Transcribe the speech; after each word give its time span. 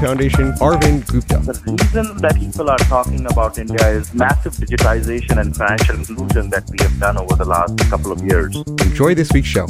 Foundation, 0.00 0.52
Arvind 0.60 1.04
Gupta. 1.08 1.38
The 1.38 1.60
reason 1.66 2.16
that 2.18 2.36
people 2.36 2.70
are 2.70 2.78
talking 2.78 3.26
about 3.26 3.58
India 3.58 3.88
is 3.88 4.14
massive 4.14 4.52
digitization 4.54 5.40
and 5.40 5.56
financial 5.56 5.96
inclusion 5.96 6.50
that 6.50 6.70
we 6.70 6.78
have 6.82 7.00
done 7.00 7.18
over 7.18 7.34
the 7.34 7.44
last 7.44 7.76
couple 7.90 8.12
of 8.12 8.22
years. 8.22 8.54
Enjoy 8.80 9.16
this 9.16 9.32
week's 9.32 9.48
show. 9.48 9.66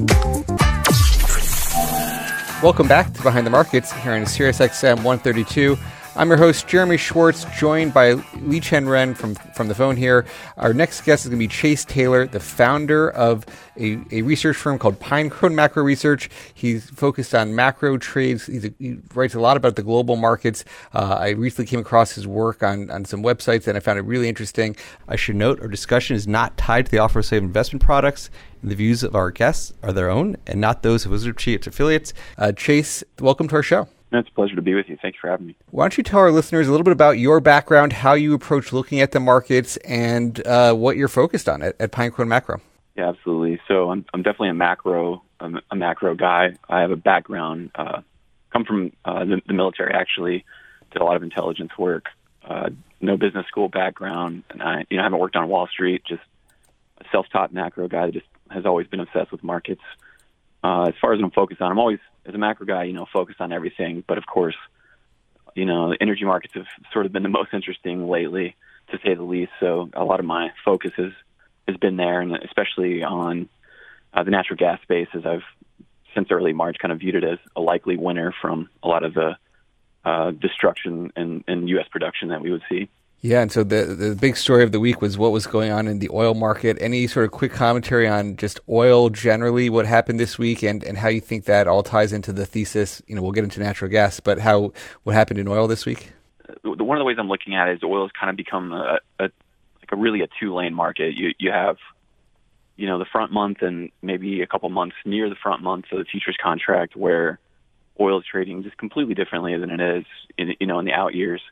Welcome 2.63 2.89
back 2.89 3.15
to 3.15 3.23
Behind 3.23 3.47
the 3.47 3.51
Markets 3.51 3.91
here 3.91 4.13
on 4.13 4.23
SiriusXM 4.23 4.97
132. 4.97 5.79
I'm 6.17 6.29
your 6.29 6.39
host, 6.39 6.67
Jeremy 6.67 6.97
Schwartz, 6.97 7.45
joined 7.59 7.95
by 7.95 8.15
Liqian 8.15 8.89
Ren 8.89 9.15
from, 9.15 9.35
from 9.35 9.69
the 9.69 9.75
phone 9.75 9.97
here. 9.97 10.27
Our 10.57 10.75
next 10.75 11.03
guest 11.03 11.25
is 11.25 11.29
going 11.29 11.39
to 11.39 11.45
be 11.45 11.49
Chase 11.49 11.85
Taylor, 11.85 12.27
the 12.27 12.41
founder 12.41 13.11
of 13.11 13.47
a, 13.77 13.99
a 14.11 14.23
research 14.23 14.57
firm 14.57 14.79
called 14.79 14.99
Pinecone 14.99 15.55
Macro 15.55 15.83
Research. 15.85 16.29
He's 16.55 16.91
focused 16.91 17.35
on 17.35 17.55
macro 17.55 17.99
trades. 17.99 18.49
A, 18.49 18.75
he 18.79 18.99
writes 19.15 19.35
a 19.35 19.41
lot 19.41 19.57
about 19.57 19.77
the 19.77 19.83
global 19.83 20.17
markets. 20.17 20.65
Uh, 20.93 21.17
I 21.21 21.31
recently 21.31 21.67
came 21.67 21.81
across 21.81 22.13
his 22.13 22.27
work 22.27 22.65
on, 22.65 22.91
on 22.91 23.05
some 23.05 23.23
websites 23.23 23.69
and 23.69 23.77
I 23.77 23.81
found 23.81 23.99
it 23.99 24.03
really 24.03 24.29
interesting. 24.29 24.77
I 25.07 25.15
should 25.15 25.37
note 25.37 25.61
our 25.61 25.69
discussion 25.69 26.17
is 26.17 26.27
not 26.27 26.57
tied 26.57 26.87
to 26.87 26.91
the 26.91 26.99
offer 26.99 27.21
of 27.21 27.27
sale 27.27 27.39
of 27.39 27.45
investment 27.45 27.83
products. 27.83 28.29
The 28.63 28.75
views 28.75 29.05
of 29.05 29.15
our 29.15 29.31
guests 29.31 29.73
are 29.85 29.93
their 29.93 30.11
own 30.11 30.37
and 30.47 30.61
not 30.61 30.83
those 30.83 31.07
of 31.07 31.13
WisdomTree 31.13 31.55
its 31.55 31.67
affiliates. 31.69 32.13
Uh, 32.37 32.51
Chase, 32.53 33.05
welcome 33.21 33.47
to 33.49 33.55
our 33.57 33.63
show. 33.63 33.89
It's 34.11 34.29
a 34.29 34.33
pleasure 34.33 34.57
to 34.57 34.63
be 34.63 34.75
with 34.75 34.89
you. 34.89 34.97
Thanks 35.01 35.19
for 35.21 35.29
having 35.29 35.49
me. 35.49 35.57
Why 35.71 35.85
don't 35.85 35.99
you 35.99 36.05
tell 36.05 36.21
our 36.21 36.31
listeners 36.31 36.67
a 36.67 36.71
little 36.71 36.85
bit 36.85 36.93
about 36.93 37.19
your 37.19 37.41
background, 37.41 37.93
how 37.93 38.15
you 38.15 38.33
approach 38.33 38.73
looking 38.73 39.01
at 39.01 39.13
the 39.13 39.21
markets, 39.21 39.77
and 39.79 40.45
uh, 40.47 40.73
what 40.73 40.97
you're 40.97 41.09
focused 41.09 41.49
on 41.49 41.63
at, 41.63 41.77
at 41.79 41.93
Pinecone 41.93 42.29
Macro? 42.29 42.61
Yeah, 42.97 43.11
absolutely. 43.11 43.61
So 43.69 43.91
I'm, 43.91 44.07
I'm 44.15 44.23
definitely 44.23 44.49
a 44.49 44.55
macro 44.55 45.23
I'm 45.41 45.61
a 45.71 45.77
macro 45.77 46.15
guy. 46.15 46.55
I 46.69 46.81
have 46.81 46.91
a 46.91 46.97
background, 46.97 47.71
uh, 47.75 48.03
come 48.53 48.65
from 48.65 48.93
uh, 49.05 49.25
the, 49.25 49.41
the 49.47 49.53
military 49.53 49.93
actually, 49.95 50.45
did 50.93 51.01
a 51.01 51.05
lot 51.05 51.17
of 51.17 51.23
intelligence 51.23 51.71
work, 51.79 52.07
uh, 52.45 52.71
no 53.01 53.17
business 53.17 53.47
school 53.47 53.69
background, 53.69 54.43
and 54.51 54.63
I 54.63 54.85
you 54.91 54.97
know 54.97 55.03
haven't 55.03 55.19
worked 55.19 55.37
on 55.37 55.49
Wall 55.49 55.69
Street. 55.69 56.03
Just 56.07 56.23
a 56.99 57.05
self-taught 57.13 57.53
macro 57.53 57.89
guy 57.89 58.07
that 58.07 58.13
just 58.13 58.27
has 58.51 58.67
always 58.67 58.87
been 58.87 59.01
obsessed 59.01 59.31
with 59.31 59.45
markets. 59.45 59.83
Uh, 60.65 60.85
as 60.85 60.95
far 61.01 61.13
as 61.13 61.21
I'm 61.23 61.31
focused 61.31 61.61
on, 61.61 61.71
I'm 61.71 61.79
always 61.79 62.01
as 62.29 62.35
a 62.35 62.39
macro 62.39 62.67
guy, 62.67 62.85
you 62.85 62.93
know, 62.93 63.07
focused 63.13 63.41
on 63.41 63.53
everything. 63.53 64.05
But 64.07 64.19
of 64.19 64.27
course, 64.27 64.57
you 65.55 65.65
know, 65.65 65.91
the 65.91 65.97
energy 66.01 66.25
markets 66.25 66.55
have 66.55 66.67
sort 66.93 67.07
of 67.07 67.13
been 67.13 67.23
the 67.23 67.29
most 67.41 67.53
interesting 67.53 68.09
lately, 68.09 68.55
to 68.91 68.99
say 69.05 69.15
the 69.15 69.23
least. 69.23 69.53
So 69.61 69.91
a 69.95 70.05
lot 70.05 70.21
of 70.21 70.27
my 70.27 70.51
focus 70.65 70.93
has 70.97 71.13
has 71.67 71.77
been 71.77 71.97
there, 71.97 72.21
and 72.21 72.35
especially 72.37 73.03
on 73.03 73.49
uh, 74.15 74.23
the 74.23 74.31
natural 74.31 74.57
gas 74.57 74.81
space, 74.83 75.09
as 75.15 75.27
I've 75.27 75.43
since 76.15 76.29
early 76.31 76.53
March 76.53 76.77
kind 76.81 76.93
of 76.93 77.01
viewed 77.01 77.15
it 77.15 77.25
as 77.25 77.39
a 77.55 77.61
likely 77.61 77.97
winner 77.97 78.35
from 78.41 78.71
a 78.83 78.89
lot 78.89 79.05
of 79.05 79.15
the 79.15 79.37
uh, 80.05 80.31
destruction 80.31 81.13
in, 81.17 81.45
in 81.47 81.69
U.S. 81.69 81.87
production 81.91 82.29
that 82.29 82.41
we 82.41 82.51
would 82.51 82.63
see. 82.69 82.89
Yeah, 83.21 83.43
and 83.43 83.51
so 83.51 83.65
the 83.65 83.85
the 83.85 84.15
big 84.15 84.37
story 84.37 84.63
of 84.63 84.71
the 84.71 84.79
week 84.79 85.01
was 85.01 85.19
what 85.19 85.33
was 85.33 85.47
going 85.49 85.73
on 85.73 85.89
in 85.89 85.99
the 85.99 86.09
oil 86.13 86.35
market. 86.35 86.79
Any 86.81 87.09
sort 87.09 87.25
of 87.25 87.33
quick 87.33 87.53
commentary 87.53 88.07
on 88.07 88.37
just 88.37 88.61
oil 88.69 89.11
generally, 89.11 89.69
what 89.69 89.87
happened 89.87 90.21
this 90.21 90.39
week, 90.39 90.63
and, 90.63 90.85
and 90.85 90.97
how 90.97 91.09
you 91.09 91.21
think 91.21 91.47
that 91.47 91.67
all 91.67 91.83
ties 91.83 92.13
into 92.13 92.33
the 92.33 92.47
thesis? 92.47 93.03
You 93.09 93.17
know, 93.17 93.23
we'll 93.23 93.33
get 93.33 93.43
into 93.43 93.59
natural 93.59 93.91
gas, 93.91 94.21
but 94.21 94.39
how 94.39 94.73
what 95.03 95.17
happened 95.17 95.41
in 95.41 95.49
oil 95.49 95.67
this 95.67 95.85
week? 95.85 96.13
One 96.63 96.97
of 96.97 97.01
the 97.01 97.05
ways 97.05 97.17
I'm 97.19 97.29
looking 97.29 97.57
at 97.57 97.69
it 97.69 97.79
is 97.79 97.83
oil 97.83 98.05
has 98.05 98.13
kind 98.13 98.31
of 98.31 98.37
become 98.37 98.71
a, 98.71 99.01
a 99.19 99.25
like 99.25 99.91
a 99.91 99.97
really 99.97 100.21
a 100.23 100.29
two 100.39 100.55
lane 100.55 100.75
market. 100.75 101.15
You 101.15 101.33
you 101.41 101.51
have 101.51 101.77
you 102.77 102.87
know 102.87 103.01
the 103.01 103.05
front 103.05 103.33
month 103.33 103.63
and 103.63 103.91
maybe 104.01 104.43
a 104.43 104.47
couple 104.47 104.69
months 104.71 104.95
near 105.05 105.29
the 105.29 105.35
front 105.35 105.61
month 105.61 105.87
of 105.91 105.99
the 105.99 106.05
futures 106.05 106.37
contract 106.41 106.95
where 106.95 107.41
oil 107.99 108.21
is 108.21 108.25
trading 108.31 108.63
just 108.63 108.77
completely 108.77 109.15
differently 109.15 109.59
than 109.59 109.71
it 109.71 109.81
is 109.81 110.05
in 110.37 110.55
you 110.61 110.69
know 110.69 110.79
in 110.79 110.85
the 110.85 110.93
out 110.93 111.17
years. 111.17 111.43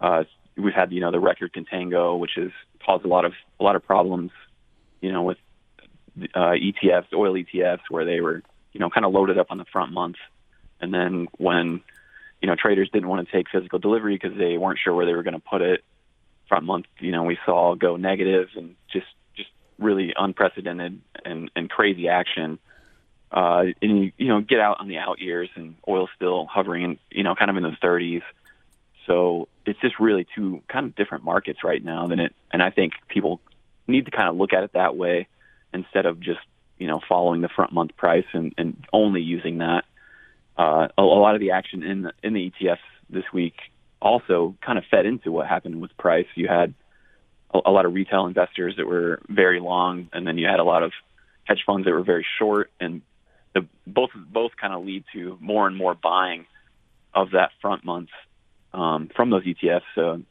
Uh, 0.00 0.24
we've 0.56 0.74
had 0.74 0.92
you 0.92 1.00
know 1.00 1.10
the 1.10 1.20
record 1.20 1.52
contango, 1.52 2.18
which 2.18 2.32
has 2.36 2.50
caused 2.84 3.04
a 3.04 3.08
lot 3.08 3.24
of 3.24 3.32
a 3.60 3.64
lot 3.64 3.76
of 3.76 3.84
problems, 3.84 4.30
you 5.00 5.12
know, 5.12 5.22
with 5.22 5.38
uh, 6.34 6.52
ETFs, 6.52 7.12
oil 7.12 7.34
ETFs, 7.34 7.80
where 7.88 8.04
they 8.04 8.20
were 8.20 8.42
you 8.72 8.80
know 8.80 8.90
kind 8.90 9.04
of 9.04 9.12
loaded 9.12 9.38
up 9.38 9.48
on 9.50 9.58
the 9.58 9.64
front 9.66 9.92
month, 9.92 10.16
and 10.80 10.92
then 10.92 11.28
when 11.38 11.80
you 12.40 12.48
know 12.48 12.54
traders 12.56 12.88
didn't 12.92 13.08
want 13.08 13.26
to 13.26 13.32
take 13.32 13.48
physical 13.50 13.78
delivery 13.78 14.14
because 14.14 14.36
they 14.36 14.58
weren't 14.58 14.78
sure 14.82 14.94
where 14.94 15.06
they 15.06 15.14
were 15.14 15.22
going 15.22 15.34
to 15.34 15.40
put 15.40 15.62
it, 15.62 15.84
front 16.48 16.64
month, 16.64 16.86
you 16.98 17.12
know, 17.12 17.24
we 17.24 17.38
saw 17.44 17.74
go 17.74 17.96
negative 17.96 18.48
and 18.56 18.74
just 18.92 19.06
just 19.36 19.50
really 19.78 20.12
unprecedented 20.16 21.00
and 21.24 21.50
and 21.56 21.70
crazy 21.70 22.08
action. 22.08 22.58
Uh, 23.30 23.64
and 23.82 24.04
you, 24.04 24.12
you 24.16 24.28
know, 24.28 24.40
get 24.40 24.60
out 24.60 24.78
on 24.78 24.88
the 24.88 24.98
out 24.98 25.20
years 25.20 25.48
and 25.56 25.74
oil 25.88 26.08
still 26.14 26.46
hovering, 26.46 26.98
you 27.10 27.24
know, 27.24 27.34
kind 27.34 27.50
of 27.50 27.56
in 27.56 27.64
the 27.64 27.76
30s. 27.82 28.22
So 29.06 29.48
it's 29.66 29.80
just 29.80 30.00
really 30.00 30.26
two 30.34 30.62
kind 30.68 30.86
of 30.86 30.94
different 30.94 31.24
markets 31.24 31.64
right 31.64 31.82
now 31.82 32.06
than 32.06 32.20
it. 32.20 32.34
And 32.52 32.62
I 32.62 32.70
think 32.70 32.94
people 33.08 33.40
need 33.86 34.06
to 34.06 34.10
kind 34.10 34.28
of 34.28 34.36
look 34.36 34.52
at 34.52 34.64
it 34.64 34.72
that 34.72 34.96
way 34.96 35.28
instead 35.72 36.06
of 36.06 36.20
just 36.20 36.40
you 36.78 36.86
know 36.86 37.00
following 37.08 37.40
the 37.40 37.48
front 37.48 37.72
month 37.72 37.96
price 37.96 38.26
and, 38.32 38.54
and 38.56 38.84
only 38.92 39.20
using 39.20 39.58
that. 39.58 39.84
Uh, 40.56 40.88
a, 40.96 41.02
a 41.02 41.02
lot 41.02 41.34
of 41.34 41.40
the 41.40 41.50
action 41.50 41.82
in 41.82 42.02
the, 42.02 42.12
in 42.22 42.32
the 42.32 42.52
ETFs 42.52 42.78
this 43.10 43.24
week 43.32 43.54
also 44.00 44.54
kind 44.64 44.78
of 44.78 44.84
fed 44.90 45.06
into 45.06 45.32
what 45.32 45.46
happened 45.46 45.80
with 45.80 45.96
price. 45.96 46.26
You 46.34 46.48
had 46.48 46.74
a, 47.52 47.60
a 47.66 47.70
lot 47.70 47.86
of 47.86 47.94
retail 47.94 48.26
investors 48.26 48.74
that 48.76 48.86
were 48.86 49.20
very 49.28 49.60
long, 49.60 50.08
and 50.12 50.26
then 50.26 50.38
you 50.38 50.46
had 50.46 50.60
a 50.60 50.64
lot 50.64 50.82
of 50.82 50.92
hedge 51.44 51.62
funds 51.66 51.86
that 51.86 51.92
were 51.92 52.02
very 52.02 52.26
short, 52.38 52.70
and 52.80 53.02
the, 53.54 53.66
both 53.86 54.10
both 54.14 54.52
kind 54.60 54.74
of 54.74 54.84
lead 54.84 55.04
to 55.12 55.36
more 55.40 55.66
and 55.66 55.76
more 55.76 55.94
buying 55.94 56.46
of 57.14 57.30
that 57.32 57.50
front 57.60 57.84
month 57.84 58.10
um, 58.74 59.08
from 59.14 59.30
those 59.30 59.44
ETFs. 59.44 59.82
So 59.94 60.22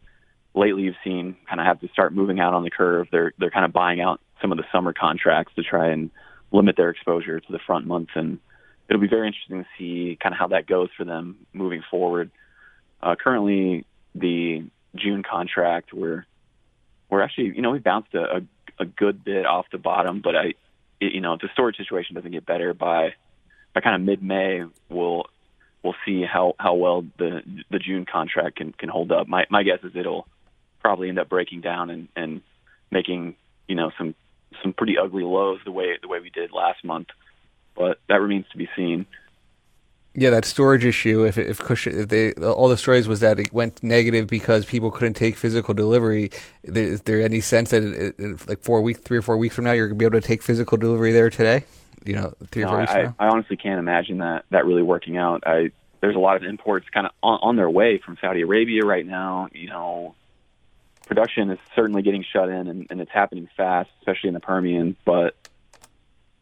lately, 0.54 0.84
you've 0.84 0.96
seen 1.04 1.36
kind 1.48 1.60
of 1.60 1.66
have 1.66 1.80
to 1.82 1.88
start 1.88 2.14
moving 2.14 2.40
out 2.40 2.54
on 2.54 2.64
the 2.64 2.70
curve. 2.70 3.08
They're 3.12 3.34
they're 3.40 3.50
kind 3.50 3.66
of 3.66 3.74
buying 3.74 4.02
out 4.02 4.22
some 4.42 4.52
of 4.52 4.58
the 4.58 4.66
summer 4.72 4.94
contracts 4.94 5.54
to 5.56 5.64
try 5.64 5.90
and 5.90 6.12
limit 6.52 6.76
their 6.78 6.90
exposure 6.90 7.40
to 7.40 7.52
the 7.52 7.60
front 7.66 7.88
month, 7.88 8.10
and 8.16 8.40
it'll 8.88 9.02
be 9.02 9.08
very 9.08 9.28
interesting 9.28 9.64
to 9.64 9.70
see 9.78 10.18
kind 10.22 10.34
of 10.34 10.40
how 10.40 10.48
that 10.50 10.68
goes 10.68 10.90
for 10.96 11.06
them 11.06 11.38
moving 11.54 11.82
forward. 11.90 12.30
Uh, 13.02 13.16
currently, 13.16 13.86
the 14.14 14.64
June 14.96 15.24
contract, 15.24 15.94
we're 15.94 16.26
we're 17.10 17.22
actually 17.22 17.54
you 17.56 17.62
know 17.62 17.72
we 17.72 17.80
bounced 17.80 18.14
a, 18.14 18.38
a, 18.38 18.42
a 18.80 18.86
good 18.86 19.24
bit 19.24 19.46
off 19.46 19.66
the 19.72 19.78
bottom, 19.78 20.22
but 20.22 20.36
I 20.36 20.54
it, 21.00 21.14
you 21.14 21.22
know 21.22 21.34
if 21.34 21.42
the 21.42 21.50
storage 21.54 21.78
situation 21.78 22.16
doesn't 22.16 22.32
get 22.32 22.46
better 22.46 22.74
by 22.74 23.14
by 23.74 23.82
kind 23.82 23.96
of 23.96 24.02
mid 24.02 24.22
May, 24.22 24.64
we'll 24.90 25.26
we'll 25.84 25.96
see 26.06 26.24
how 26.24 26.56
how 26.60 26.74
well 26.74 27.06
the 27.18 27.42
the 27.70 27.80
June 27.80 28.06
contract 28.06 28.58
can 28.58 28.72
can 28.74 28.90
hold 28.90 29.12
up. 29.12 29.28
My 29.28 29.46
my 29.50 29.64
guess 29.64 29.80
is 29.84 29.92
it'll 29.96 30.28
probably 30.82 31.10
end 31.10 31.20
up 31.20 31.30
breaking 31.30 31.62
down 31.62 31.90
and 31.90 32.08
and 32.16 32.42
making 32.92 33.36
you 33.68 33.76
know 33.76 33.92
some 33.98 34.16
some 34.62 34.74
pretty 34.74 34.98
ugly 34.98 35.24
lows 35.24 35.60
the 35.66 35.72
way 35.72 35.98
the 36.02 36.08
way 36.08 36.20
we 36.20 36.30
did 36.30 36.52
last 36.52 36.84
month, 36.84 37.08
but 37.76 38.00
that 38.08 38.22
remains 38.22 38.46
to 38.52 38.58
be 38.58 38.70
seen. 38.76 39.06
Yeah, 40.16 40.30
that 40.30 40.46
storage 40.46 40.86
issue. 40.86 41.26
If 41.26 41.40
if 41.40 41.60
if 41.88 42.08
they 42.08 42.34
all 42.34 42.70
the 42.70 42.78
stories 42.78 43.08
was 43.08 43.20
that 43.22 43.40
it 43.40 43.52
went 43.52 43.82
negative 43.82 44.28
because 44.28 44.64
people 44.64 44.92
couldn't 44.92 45.16
take 45.16 45.36
physical 45.36 45.74
delivery. 45.74 46.30
Is 46.64 47.02
there 47.02 47.22
any 47.22 47.42
sense 47.42 47.72
that 47.72 47.84
it, 47.84 48.16
it, 48.20 48.48
like 48.48 48.62
four 48.62 48.82
weeks, 48.82 49.00
three 49.00 49.18
or 49.18 49.24
four 49.24 49.38
weeks 49.38 49.56
from 49.56 49.66
now, 49.66 49.72
you're 49.72 49.88
gonna 49.88 49.98
be 49.98 50.06
able 50.06 50.22
to 50.22 50.28
take 50.28 50.44
physical 50.44 50.78
delivery 50.78 51.12
there 51.12 51.32
today? 51.32 51.66
you 52.06 52.16
know, 52.16 52.34
three 52.52 52.64
no, 52.64 52.70
or 52.70 52.72
four 52.72 52.80
weeks 52.80 52.92
I, 52.92 53.02
now? 53.04 53.16
I 53.20 53.28
honestly 53.28 53.58
can't 53.58 53.80
imagine 53.80 54.20
that 54.20 54.46
that 54.50 54.66
really 54.66 54.84
working 54.84 55.18
out. 55.18 55.44
I 55.46 55.72
there's 56.04 56.18
a 56.18 56.20
lot 56.20 56.36
of 56.36 56.44
imports 56.44 56.86
kind 56.90 57.08
of 57.08 57.14
on, 57.24 57.40
on 57.42 57.56
their 57.56 57.70
way 57.70 57.98
from 57.98 58.18
Saudi 58.20 58.42
Arabia 58.42 58.84
right 58.84 59.06
now. 59.06 59.48
You 59.54 59.70
know, 59.70 60.16
production 61.08 61.50
is 61.50 61.60
certainly 61.78 62.02
getting 62.02 62.26
shut 62.30 62.50
in, 62.50 62.68
and, 62.68 62.88
and 62.90 63.00
it's 63.00 63.10
happening 63.10 63.48
fast, 63.56 63.90
especially 64.02 64.28
in 64.28 64.34
the 64.34 64.42
Permian. 64.42 64.98
But 65.06 65.34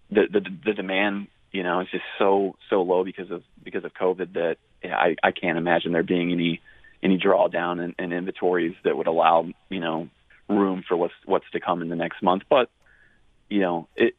the 0.09 0.25
the 0.31 0.41
the 0.65 0.73
demand, 0.73 1.27
you 1.51 1.61
know, 1.61 1.81
is 1.81 1.87
just 1.91 2.03
so 2.17 2.55
so 2.71 2.81
low 2.81 3.03
because 3.03 3.29
of 3.29 3.43
because 3.63 3.85
of 3.85 3.93
COVID 3.93 4.33
that 4.33 4.57
yeah, 4.83 4.97
I 4.97 5.15
I 5.21 5.29
can't 5.29 5.59
imagine 5.59 5.91
there 5.91 6.01
being 6.01 6.31
any 6.31 6.59
any 7.03 7.19
drawdown 7.19 7.83
in, 7.83 7.93
in 8.03 8.13
inventories 8.13 8.73
that 8.83 8.97
would 8.97 9.05
allow 9.05 9.47
you 9.69 9.79
know 9.79 10.09
room 10.49 10.83
for 10.87 10.97
what's 10.97 11.13
what's 11.25 11.49
to 11.51 11.59
come 11.59 11.83
in 11.83 11.89
the 11.89 11.95
next 11.95 12.23
month. 12.23 12.45
But 12.49 12.71
you 13.47 13.59
know, 13.59 13.87
it 13.95 14.15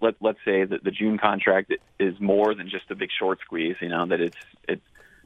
let 0.00 0.14
let's 0.20 0.38
say 0.44 0.64
that 0.64 0.84
the 0.84 0.90
June 0.90 1.18
contract 1.18 1.72
is 1.98 2.20
more 2.20 2.54
than 2.54 2.68
just 2.68 2.90
a 2.90 2.94
big 2.94 3.10
short 3.18 3.40
squeeze. 3.40 3.76
You 3.80 3.88
know 3.88 4.06
that 4.06 4.20
it's 4.20 4.36
it 4.68 4.80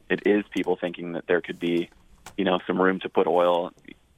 it 0.09 0.23
is 0.25 0.43
people 0.51 0.77
thinking 0.79 1.13
that 1.13 1.27
there 1.27 1.41
could 1.41 1.59
be 1.59 1.89
you 2.37 2.45
know 2.45 2.59
some 2.67 2.81
room 2.81 2.99
to 3.01 3.09
put 3.09 3.27
oil 3.27 3.71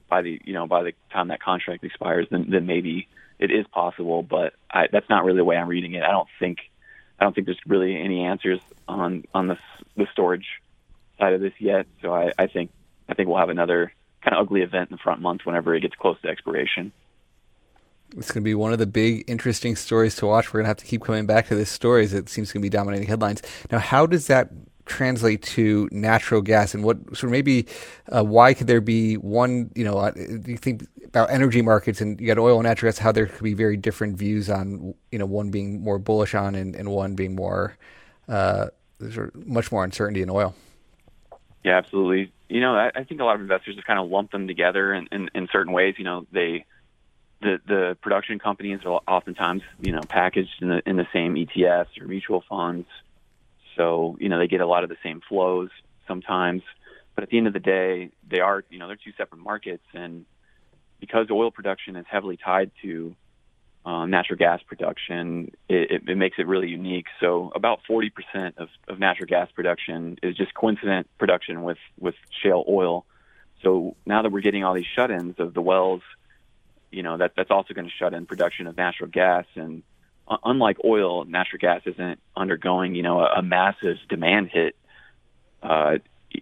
by 0.10 0.22
the 0.22 0.40
you 0.44 0.54
know 0.54 0.68
by 0.68 0.84
the 0.84 0.94
time 1.12 1.30
that 1.30 1.42
contract 1.42 1.84
expires. 1.84 2.28
Then 2.30 2.48
then 2.50 2.66
maybe 2.66 3.08
it 3.40 3.52
is 3.52 3.66
possible, 3.68 4.24
but 4.24 4.54
I, 4.72 4.88
that's 4.92 5.10
not 5.10 5.24
really 5.24 5.38
the 5.38 5.44
way 5.44 5.58
I'm 5.58 5.68
reading 5.68 5.94
it. 5.94 6.04
I 6.04 6.12
don't 6.12 6.30
think 6.40 6.60
I 7.20 7.24
don't 7.24 7.34
think 7.34 7.46
there's 7.46 7.60
really 7.66 7.98
any 7.98 8.24
answers 8.24 8.60
on 8.88 9.26
on 9.34 9.48
the 9.48 9.58
the 9.96 10.08
storage 10.12 10.48
side 11.20 11.34
of 11.34 11.42
this 11.42 11.54
yet. 11.60 11.88
So 12.02 12.14
I, 12.14 12.32
I 12.38 12.48
think 12.48 12.72
I 13.10 13.14
think 13.14 13.28
we'll 13.28 13.40
have 13.40 13.50
another 13.50 13.94
kind 14.24 14.36
of 14.36 14.46
ugly 14.46 14.62
event 14.62 14.90
in 14.90 14.96
the 14.96 15.02
front 15.04 15.22
month 15.22 15.42
whenever 15.46 15.76
it 15.76 15.82
gets 15.82 15.96
close 15.96 16.20
to 16.22 16.30
expiration. 16.30 16.92
It's 18.18 18.32
going 18.32 18.44
to 18.44 18.46
be 18.46 18.56
one 18.56 18.74
of 18.74 18.80
the 18.80 18.88
big, 18.88 19.24
interesting 19.28 19.76
stories 19.76 20.16
to 20.18 20.28
watch. 20.28 20.54
We're 20.54 20.60
going 20.60 20.66
to 20.66 20.70
have 20.70 20.78
to 20.78 20.86
keep 20.86 21.04
coming 21.04 21.26
back 21.26 21.48
to 21.48 21.56
this 21.56 21.70
story 21.70 22.04
as 22.04 22.14
it 22.14 22.30
seems 22.30 22.52
to 22.52 22.60
be 22.60 22.70
dominating 22.70 23.08
headlines. 23.08 23.42
Now, 23.72 23.80
how 23.80 24.06
does 24.06 24.28
that 24.28 24.50
translate 24.86 25.42
to 25.42 25.88
natural 25.92 26.42
gas, 26.42 26.74
and 26.74 26.84
what 26.84 26.98
sort 27.08 27.26
of 27.26 27.32
maybe 27.32 27.68
uh, 28.16 28.24
why 28.24 28.54
could 28.54 28.68
there 28.68 28.82
be 28.82 29.16
one? 29.16 29.72
You 29.76 29.86
know, 29.86 29.98
uh, 29.98 30.12
you 30.16 30.58
think 30.58 30.88
about 31.06 31.32
energy 31.32 31.62
markets 31.62 32.02
and 32.02 32.20
you 32.20 32.28
got 32.28 32.38
oil 32.38 32.58
and 32.58 32.68
natural 32.68 32.92
gas? 32.92 33.00
How 33.00 33.12
there 33.12 33.28
could 33.28 33.44
be 33.44 33.54
very 33.54 33.78
different 33.78 34.18
views 34.18 34.50
on 34.50 34.94
you 35.12 35.20
know 35.20 35.26
one 35.26 35.52
being 35.52 35.82
more 35.82 36.00
bullish 36.00 36.36
on 36.36 36.56
and, 36.56 36.76
and 36.76 36.90
one 36.90 37.16
being 37.16 37.36
more 37.36 37.78
uh, 38.28 38.68
of 39.00 39.36
much 39.46 39.72
more 39.72 39.84
uncertainty 39.84 40.22
in 40.22 40.30
oil. 40.30 40.54
Yeah, 41.64 41.78
absolutely. 41.78 42.32
You 42.50 42.60
know, 42.60 42.76
I, 42.76 42.92
I 42.94 43.04
think 43.04 43.22
a 43.22 43.24
lot 43.24 43.36
of 43.36 43.42
investors 43.42 43.76
have 43.78 43.86
kind 43.86 44.00
of 44.00 44.10
lumped 44.10 44.34
them 44.34 44.48
together 44.48 44.94
in, 44.94 45.08
in, 45.12 45.30
in 45.34 45.48
certain 45.52 45.74
ways. 45.74 45.96
You 45.98 46.04
know, 46.04 46.28
they 46.32 46.66
the 47.44 47.60
the 47.68 47.98
production 48.02 48.40
companies 48.40 48.80
are 48.86 49.02
oftentimes 49.08 49.62
you 49.80 49.92
know 49.92 50.02
packaged 50.02 50.62
in 50.62 50.70
the 50.70 50.82
in 50.86 50.96
the 50.98 51.08
same 51.14 51.36
ETFs 51.36 52.02
or 52.02 52.08
mutual 52.08 52.44
funds, 52.50 52.88
so 53.76 54.18
you 54.20 54.30
know 54.30 54.40
they 54.40 54.48
get 54.48 54.62
a 54.62 54.68
lot 54.68 54.84
of 54.84 54.90
the 54.90 54.98
same 55.04 55.22
flows 55.28 55.70
sometimes. 56.08 56.64
But 57.16 57.24
at 57.24 57.30
the 57.30 57.38
end 57.38 57.46
of 57.46 57.54
the 57.54 57.60
day, 57.60 58.10
they 58.28 58.40
are 58.40 58.64
you 58.70 58.80
know 58.80 58.88
they're 58.88 58.96
two 58.96 59.14
separate 59.18 59.42
markets, 59.42 59.84
and 59.94 60.26
because 61.00 61.28
oil 61.30 61.52
production 61.52 61.96
is 61.96 62.06
heavily 62.10 62.38
tied 62.38 62.72
to 62.82 63.16
um, 63.86 64.10
natural 64.10 64.38
gas 64.38 64.62
production, 64.66 65.52
it, 65.68 65.92
it, 65.92 66.10
it 66.10 66.16
makes 66.16 66.38
it 66.40 66.48
really 66.48 66.70
unique. 66.70 67.08
So 67.20 67.52
about 67.54 67.82
40% 67.90 68.12
of, 68.58 68.70
of 68.88 69.00
natural 69.00 69.28
gas 69.28 69.50
production 69.52 70.18
is 70.24 70.38
just 70.38 70.54
coincident 70.54 71.08
production 71.18 71.64
with, 71.64 71.80
with 72.00 72.16
shale 72.42 72.64
oil. 72.68 73.06
So 73.62 73.96
now 74.06 74.22
that 74.22 74.32
we're 74.32 74.42
getting 74.42 74.64
all 74.64 74.74
these 74.74 74.86
shut-ins 74.96 75.36
of 75.40 75.54
the 75.54 75.62
wells, 75.62 76.02
you 76.94 77.04
know, 77.04 77.18
that, 77.18 77.34
that's 77.36 77.52
also 77.52 77.74
going 77.74 77.88
to 77.88 77.94
shut 77.98 78.14
in 78.14 78.26
production 78.26 78.68
of 78.68 78.78
natural 78.78 79.10
gas. 79.10 79.46
And 79.56 79.84
uh, 80.28 80.38
unlike 80.44 80.78
oil, 80.86 81.26
natural 81.26 81.60
gas 81.60 81.82
isn't 81.86 82.20
undergoing, 82.36 82.96
you 82.96 83.04
know, 83.04 83.20
a, 83.20 83.40
a 83.40 83.42
massive 83.42 83.98
demand 84.10 84.50
hit. 84.52 84.76
Uh, 85.62 85.98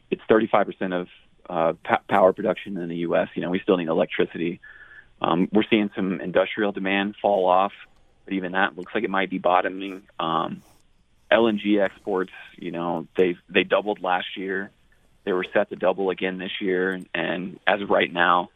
it's 0.10 0.22
35% 0.30 0.94
of 0.94 1.08
uh, 1.50 1.74
p- 1.84 2.04
power 2.08 2.34
production 2.34 2.78
in 2.78 2.90
the 2.90 2.98
U.S. 2.98 3.30
You 3.36 3.42
know, 3.42 3.50
we 3.50 3.60
still 3.60 3.78
need 3.78 3.88
electricity. 3.88 4.60
Um, 5.22 5.50
we're 5.52 5.64
seeing 5.70 5.90
some 5.96 6.20
industrial 6.20 6.72
demand 6.72 7.16
fall 7.22 7.48
off, 7.48 7.74
but 8.26 8.34
even 8.34 8.54
that 8.54 8.78
looks 8.78 8.94
like 8.96 9.04
it 9.04 9.10
might 9.10 9.30
be 9.30 9.38
bottoming. 9.38 10.04
Um, 10.20 10.64
LNG 11.32 11.82
exports, 11.82 12.32
you 12.58 12.72
know, 12.72 13.08
they 13.18 13.36
they 13.50 13.64
doubled 13.64 14.02
last 14.02 14.36
year. 14.36 14.72
They 15.24 15.34
were 15.34 15.46
set 15.54 15.70
to 15.70 15.76
double 15.76 16.10
again 16.10 16.40
this 16.40 16.52
year, 16.60 17.00
and 17.14 17.60
as 17.68 17.82
of 17.82 17.90
right 17.90 18.12
now, 18.12 18.50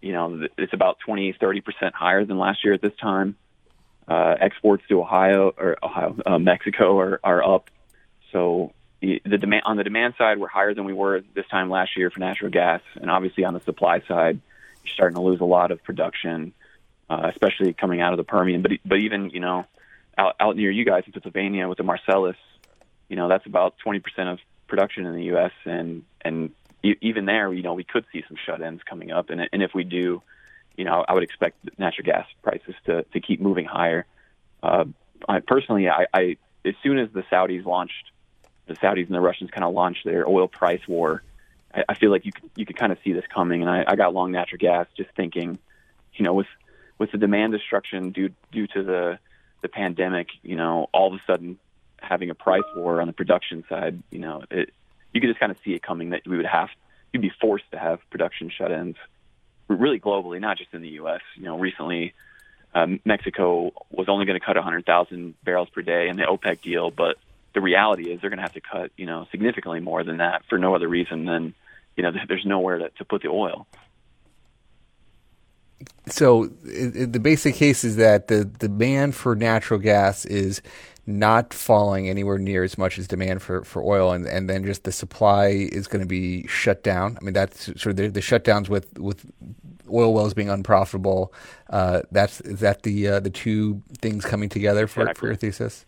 you 0.00 0.12
know, 0.12 0.46
it's 0.56 0.72
about 0.72 0.98
20, 1.00 1.32
30 1.38 1.60
percent 1.60 1.94
higher 1.94 2.24
than 2.24 2.38
last 2.38 2.64
year 2.64 2.74
at 2.74 2.82
this 2.82 2.94
time. 3.00 3.36
Uh, 4.08 4.34
exports 4.40 4.82
to 4.88 5.00
Ohio 5.00 5.54
or 5.56 5.76
Ohio, 5.82 6.16
uh, 6.26 6.38
Mexico 6.38 6.98
are, 6.98 7.20
are 7.22 7.44
up. 7.46 7.70
So 8.32 8.72
the, 9.00 9.22
the 9.24 9.38
demand 9.38 9.62
on 9.66 9.76
the 9.76 9.84
demand 9.84 10.14
side, 10.18 10.38
we're 10.38 10.48
higher 10.48 10.74
than 10.74 10.84
we 10.84 10.92
were 10.92 11.22
this 11.34 11.46
time 11.48 11.70
last 11.70 11.96
year 11.96 12.10
for 12.10 12.20
natural 12.20 12.50
gas, 12.50 12.80
and 12.96 13.10
obviously 13.10 13.44
on 13.44 13.54
the 13.54 13.60
supply 13.60 14.00
side, 14.08 14.40
you're 14.84 14.92
starting 14.92 15.14
to 15.14 15.22
lose 15.22 15.40
a 15.40 15.44
lot 15.44 15.70
of 15.70 15.82
production, 15.84 16.52
uh, 17.08 17.30
especially 17.30 17.72
coming 17.72 18.00
out 18.00 18.12
of 18.12 18.16
the 18.16 18.24
Permian. 18.24 18.62
But 18.62 18.72
but 18.84 18.98
even 18.98 19.30
you 19.30 19.40
know, 19.40 19.66
out 20.18 20.36
out 20.40 20.56
near 20.56 20.70
you 20.70 20.84
guys 20.84 21.04
in 21.06 21.12
Pennsylvania 21.12 21.68
with 21.68 21.78
the 21.78 21.84
Marcellus, 21.84 22.36
you 23.08 23.16
know 23.16 23.28
that's 23.28 23.46
about 23.46 23.74
20% 23.84 24.02
of 24.32 24.38
production 24.66 25.06
in 25.06 25.14
the 25.14 25.24
U.S. 25.24 25.52
and 25.64 26.04
and 26.22 26.50
even 26.82 27.26
there, 27.26 27.52
you 27.52 27.62
know, 27.62 27.74
we 27.74 27.84
could 27.84 28.04
see 28.12 28.24
some 28.26 28.36
shut-ins 28.44 28.80
coming 28.88 29.10
up, 29.10 29.30
and 29.30 29.48
and 29.52 29.62
if 29.62 29.72
we 29.74 29.84
do, 29.84 30.22
you 30.76 30.84
know, 30.84 31.04
I 31.06 31.14
would 31.14 31.22
expect 31.22 31.78
natural 31.78 32.04
gas 32.04 32.26
prices 32.42 32.74
to 32.86 33.02
to 33.02 33.20
keep 33.20 33.40
moving 33.40 33.66
higher. 33.66 34.06
Uh, 34.62 34.84
I, 35.28 35.40
personally, 35.40 35.88
I, 35.88 36.06
I 36.12 36.36
as 36.64 36.74
soon 36.82 36.98
as 36.98 37.08
the 37.12 37.22
Saudis 37.24 37.64
launched, 37.64 38.10
the 38.66 38.74
Saudis 38.74 39.06
and 39.06 39.14
the 39.14 39.20
Russians 39.20 39.50
kind 39.50 39.64
of 39.64 39.72
launched 39.74 40.04
their 40.04 40.28
oil 40.28 40.48
price 40.48 40.86
war 40.86 41.22
I, 41.74 41.84
I 41.90 41.94
feel 41.94 42.10
like 42.10 42.24
you 42.24 42.32
could, 42.32 42.50
you 42.56 42.66
could 42.66 42.76
kind 42.76 42.92
of 42.92 42.98
see 43.04 43.12
this 43.12 43.24
coming. 43.32 43.62
And 43.62 43.70
I, 43.70 43.84
I 43.86 43.96
got 43.96 44.14
long 44.14 44.32
natural 44.32 44.58
gas 44.58 44.86
just 44.96 45.10
thinking, 45.16 45.58
you 46.14 46.24
know, 46.24 46.34
with 46.34 46.48
with 46.98 47.12
the 47.12 47.18
demand 47.18 47.52
destruction 47.52 48.10
due 48.10 48.30
due 48.52 48.66
to 48.68 48.82
the 48.82 49.18
the 49.62 49.68
pandemic, 49.68 50.28
you 50.42 50.56
know, 50.56 50.88
all 50.92 51.12
of 51.12 51.20
a 51.20 51.22
sudden 51.30 51.58
having 52.00 52.30
a 52.30 52.34
price 52.34 52.62
war 52.74 53.00
on 53.00 53.06
the 53.06 53.12
production 53.12 53.64
side, 53.68 54.02
you 54.10 54.18
know, 54.18 54.42
it 54.50 54.72
you 55.12 55.20
could 55.20 55.28
just 55.28 55.40
kind 55.40 55.52
of 55.52 55.58
see 55.64 55.74
it 55.74 55.82
coming 55.82 56.10
that 56.10 56.22
we 56.26 56.36
would 56.36 56.46
have 56.46 56.68
you'd 57.12 57.22
be 57.22 57.32
forced 57.40 57.70
to 57.72 57.78
have 57.78 57.98
production 58.10 58.50
shut-ins 58.50 58.96
really 59.68 60.00
globally, 60.00 60.40
not 60.40 60.58
just 60.58 60.72
in 60.74 60.82
the 60.82 60.88
U.S. 60.90 61.20
You 61.36 61.44
know, 61.44 61.58
recently 61.58 62.14
um, 62.74 63.00
Mexico 63.04 63.72
was 63.90 64.08
only 64.08 64.26
going 64.26 64.38
to 64.38 64.44
cut 64.44 64.56
100,000 64.56 65.34
barrels 65.44 65.68
per 65.70 65.82
day 65.82 66.08
in 66.08 66.16
the 66.16 66.24
OPEC 66.24 66.62
deal, 66.62 66.90
but 66.90 67.16
the 67.54 67.60
reality 67.60 68.10
is 68.10 68.20
they're 68.20 68.30
going 68.30 68.38
to 68.38 68.42
have 68.42 68.54
to 68.54 68.60
cut, 68.60 68.90
you 68.96 69.06
know, 69.06 69.26
significantly 69.30 69.80
more 69.80 70.04
than 70.04 70.18
that 70.18 70.44
for 70.48 70.58
no 70.58 70.74
other 70.74 70.88
reason 70.88 71.24
than, 71.24 71.54
you 71.96 72.02
know, 72.02 72.12
there's 72.28 72.46
nowhere 72.46 72.78
to, 72.78 72.88
to 72.90 73.04
put 73.04 73.22
the 73.22 73.28
oil. 73.28 73.66
So 76.06 76.46
the 76.46 77.20
basic 77.20 77.54
case 77.54 77.84
is 77.84 77.96
that 77.96 78.26
the 78.28 78.44
demand 78.44 79.14
for 79.14 79.34
natural 79.34 79.78
gas 79.80 80.24
is 80.24 80.60
not 81.06 81.52
falling 81.52 82.08
anywhere 82.08 82.38
near 82.38 82.62
as 82.62 82.78
much 82.78 82.98
as 82.98 83.08
demand 83.08 83.42
for, 83.42 83.64
for 83.64 83.82
oil, 83.82 84.12
and, 84.12 84.26
and 84.26 84.48
then 84.48 84.64
just 84.64 84.84
the 84.84 84.92
supply 84.92 85.46
is 85.48 85.86
going 85.86 86.02
to 86.02 86.08
be 86.08 86.46
shut 86.46 86.82
down. 86.82 87.18
I 87.20 87.24
mean, 87.24 87.34
that's 87.34 87.64
sort 87.64 87.86
of 87.86 87.96
the, 87.96 88.08
the 88.08 88.20
shutdowns 88.20 88.68
with, 88.68 88.98
with 88.98 89.24
oil 89.92 90.14
wells 90.14 90.34
being 90.34 90.50
unprofitable. 90.50 91.32
Uh, 91.68 92.02
that's 92.10 92.40
is 92.42 92.60
that 92.60 92.82
the 92.82 93.08
uh, 93.08 93.20
the 93.20 93.30
two 93.30 93.82
things 93.98 94.24
coming 94.24 94.48
together 94.48 94.86
for, 94.86 95.02
exactly. 95.02 95.20
for 95.20 95.26
your 95.26 95.36
thesis? 95.36 95.86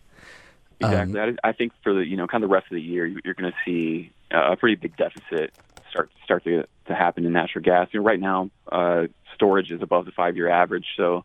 Exactly. 0.79 1.19
Um, 1.19 1.37
I, 1.43 1.49
I 1.49 1.51
think 1.53 1.71
for 1.83 1.93
the 1.93 2.05
you 2.05 2.17
know 2.17 2.27
kind 2.27 2.43
of 2.43 2.49
the 2.49 2.53
rest 2.53 2.67
of 2.71 2.75
the 2.75 2.81
year, 2.81 3.05
you're 3.05 3.33
going 3.33 3.51
to 3.51 3.57
see 3.65 4.11
a 4.31 4.55
pretty 4.55 4.75
big 4.75 4.97
deficit 4.97 5.53
start 5.89 6.09
start 6.23 6.43
to 6.43 6.65
to 6.87 6.95
happen 6.95 7.25
in 7.25 7.33
natural 7.33 7.63
gas. 7.63 7.87
You 7.91 7.99
know, 7.99 8.05
right 8.05 8.19
now, 8.19 8.49
uh, 8.71 9.03
storage 9.35 9.71
is 9.71 9.81
above 9.81 10.05
the 10.05 10.11
five 10.11 10.35
year 10.35 10.49
average, 10.49 10.85
so 10.97 11.23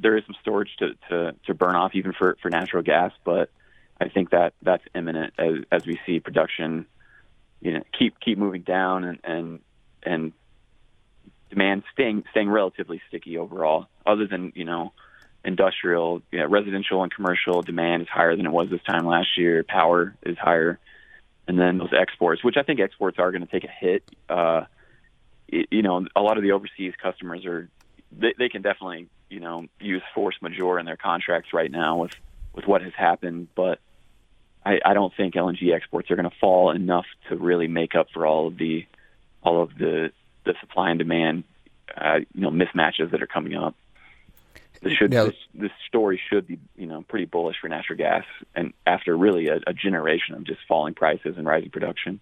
there 0.00 0.16
is 0.16 0.24
some 0.26 0.36
storage 0.40 0.70
to, 0.78 0.94
to 1.08 1.34
to 1.46 1.54
burn 1.54 1.74
off 1.74 1.92
even 1.94 2.12
for 2.12 2.36
for 2.42 2.50
natural 2.50 2.82
gas. 2.82 3.12
But 3.24 3.50
I 4.00 4.08
think 4.08 4.30
that 4.30 4.54
that's 4.62 4.84
imminent 4.94 5.34
as 5.38 5.54
as 5.72 5.86
we 5.86 5.98
see 6.06 6.20
production, 6.20 6.86
you 7.60 7.72
know, 7.72 7.82
keep 7.98 8.20
keep 8.20 8.38
moving 8.38 8.62
down 8.62 9.04
and 9.04 9.18
and 9.24 9.60
and 10.02 10.32
demand 11.50 11.84
staying 11.92 12.24
staying 12.30 12.50
relatively 12.50 13.00
sticky 13.08 13.38
overall. 13.38 13.86
Other 14.04 14.26
than 14.26 14.52
you 14.54 14.64
know 14.64 14.92
industrial, 15.44 16.22
you 16.32 16.40
know, 16.40 16.46
residential 16.46 17.02
and 17.02 17.12
commercial 17.12 17.62
demand 17.62 18.02
is 18.02 18.08
higher 18.08 18.36
than 18.36 18.46
it 18.46 18.52
was 18.52 18.68
this 18.68 18.82
time 18.82 19.06
last 19.06 19.28
year. 19.38 19.64
Power 19.64 20.16
is 20.24 20.36
higher, 20.36 20.78
and 21.46 21.58
then 21.58 21.78
those 21.78 21.92
exports, 21.98 22.44
which 22.44 22.56
I 22.56 22.62
think 22.62 22.80
exports 22.80 23.18
are 23.18 23.30
going 23.30 23.46
to 23.46 23.50
take 23.50 23.64
a 23.64 23.72
hit. 23.80 24.02
Uh, 24.28 24.62
you 25.48 25.82
know, 25.82 26.04
a 26.16 26.20
lot 26.20 26.36
of 26.36 26.42
the 26.42 26.52
overseas 26.52 26.92
customers 27.00 27.46
are 27.46 27.68
they, 28.10 28.34
they 28.36 28.48
can 28.48 28.62
definitely 28.62 29.08
you 29.28 29.40
know 29.40 29.66
use 29.80 30.02
force 30.14 30.36
majeure 30.40 30.78
in 30.78 30.86
their 30.86 30.96
contracts 30.96 31.52
right 31.52 31.70
now 31.70 31.98
with 31.98 32.12
with 32.54 32.66
what 32.66 32.82
has 32.82 32.92
happened, 32.96 33.48
but 33.54 33.80
I, 34.64 34.80
I 34.84 34.94
don't 34.94 35.14
think 35.14 35.34
LNG 35.34 35.74
exports 35.74 36.10
are 36.10 36.16
going 36.16 36.28
to 36.28 36.36
fall 36.40 36.70
enough 36.70 37.04
to 37.28 37.36
really 37.36 37.68
make 37.68 37.94
up 37.94 38.08
for 38.12 38.26
all 38.26 38.46
of 38.48 38.56
the 38.56 38.86
all 39.42 39.62
of 39.62 39.76
the 39.76 40.12
the 40.44 40.54
supply 40.60 40.90
and 40.90 40.98
demand 40.98 41.44
uh, 41.96 42.20
you 42.34 42.40
know 42.40 42.50
mismatches 42.50 43.10
that 43.10 43.22
are 43.22 43.26
coming 43.26 43.54
up 43.54 43.74
this 44.82 44.92
should 44.92 45.10
this, 45.10 45.34
this, 45.54 45.70
story 45.88 46.20
should 46.30 46.46
be 46.46 46.58
you 46.76 46.86
know 46.86 47.02
pretty 47.02 47.24
bullish 47.24 47.56
for 47.60 47.68
natural 47.68 47.96
gas, 47.96 48.24
and 48.54 48.72
after 48.86 49.16
really 49.16 49.48
a, 49.48 49.60
a 49.66 49.72
generation 49.72 50.34
of 50.34 50.44
just 50.44 50.60
falling 50.68 50.94
prices 50.94 51.36
and 51.36 51.46
rising 51.46 51.70
production. 51.70 52.20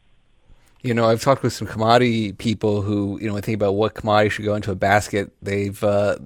You 0.84 0.92
know, 0.92 1.08
I've 1.08 1.22
talked 1.22 1.42
with 1.42 1.54
some 1.54 1.66
commodity 1.66 2.34
people 2.34 2.82
who, 2.82 3.18
you 3.18 3.26
know, 3.26 3.32
when 3.32 3.42
think 3.42 3.54
about 3.56 3.72
what 3.72 3.94
commodity 3.94 4.28
should 4.28 4.44
go 4.44 4.54
into 4.54 4.70
a 4.70 4.74
basket, 4.74 5.32
they've 5.40 5.82
uh, 5.82 6.18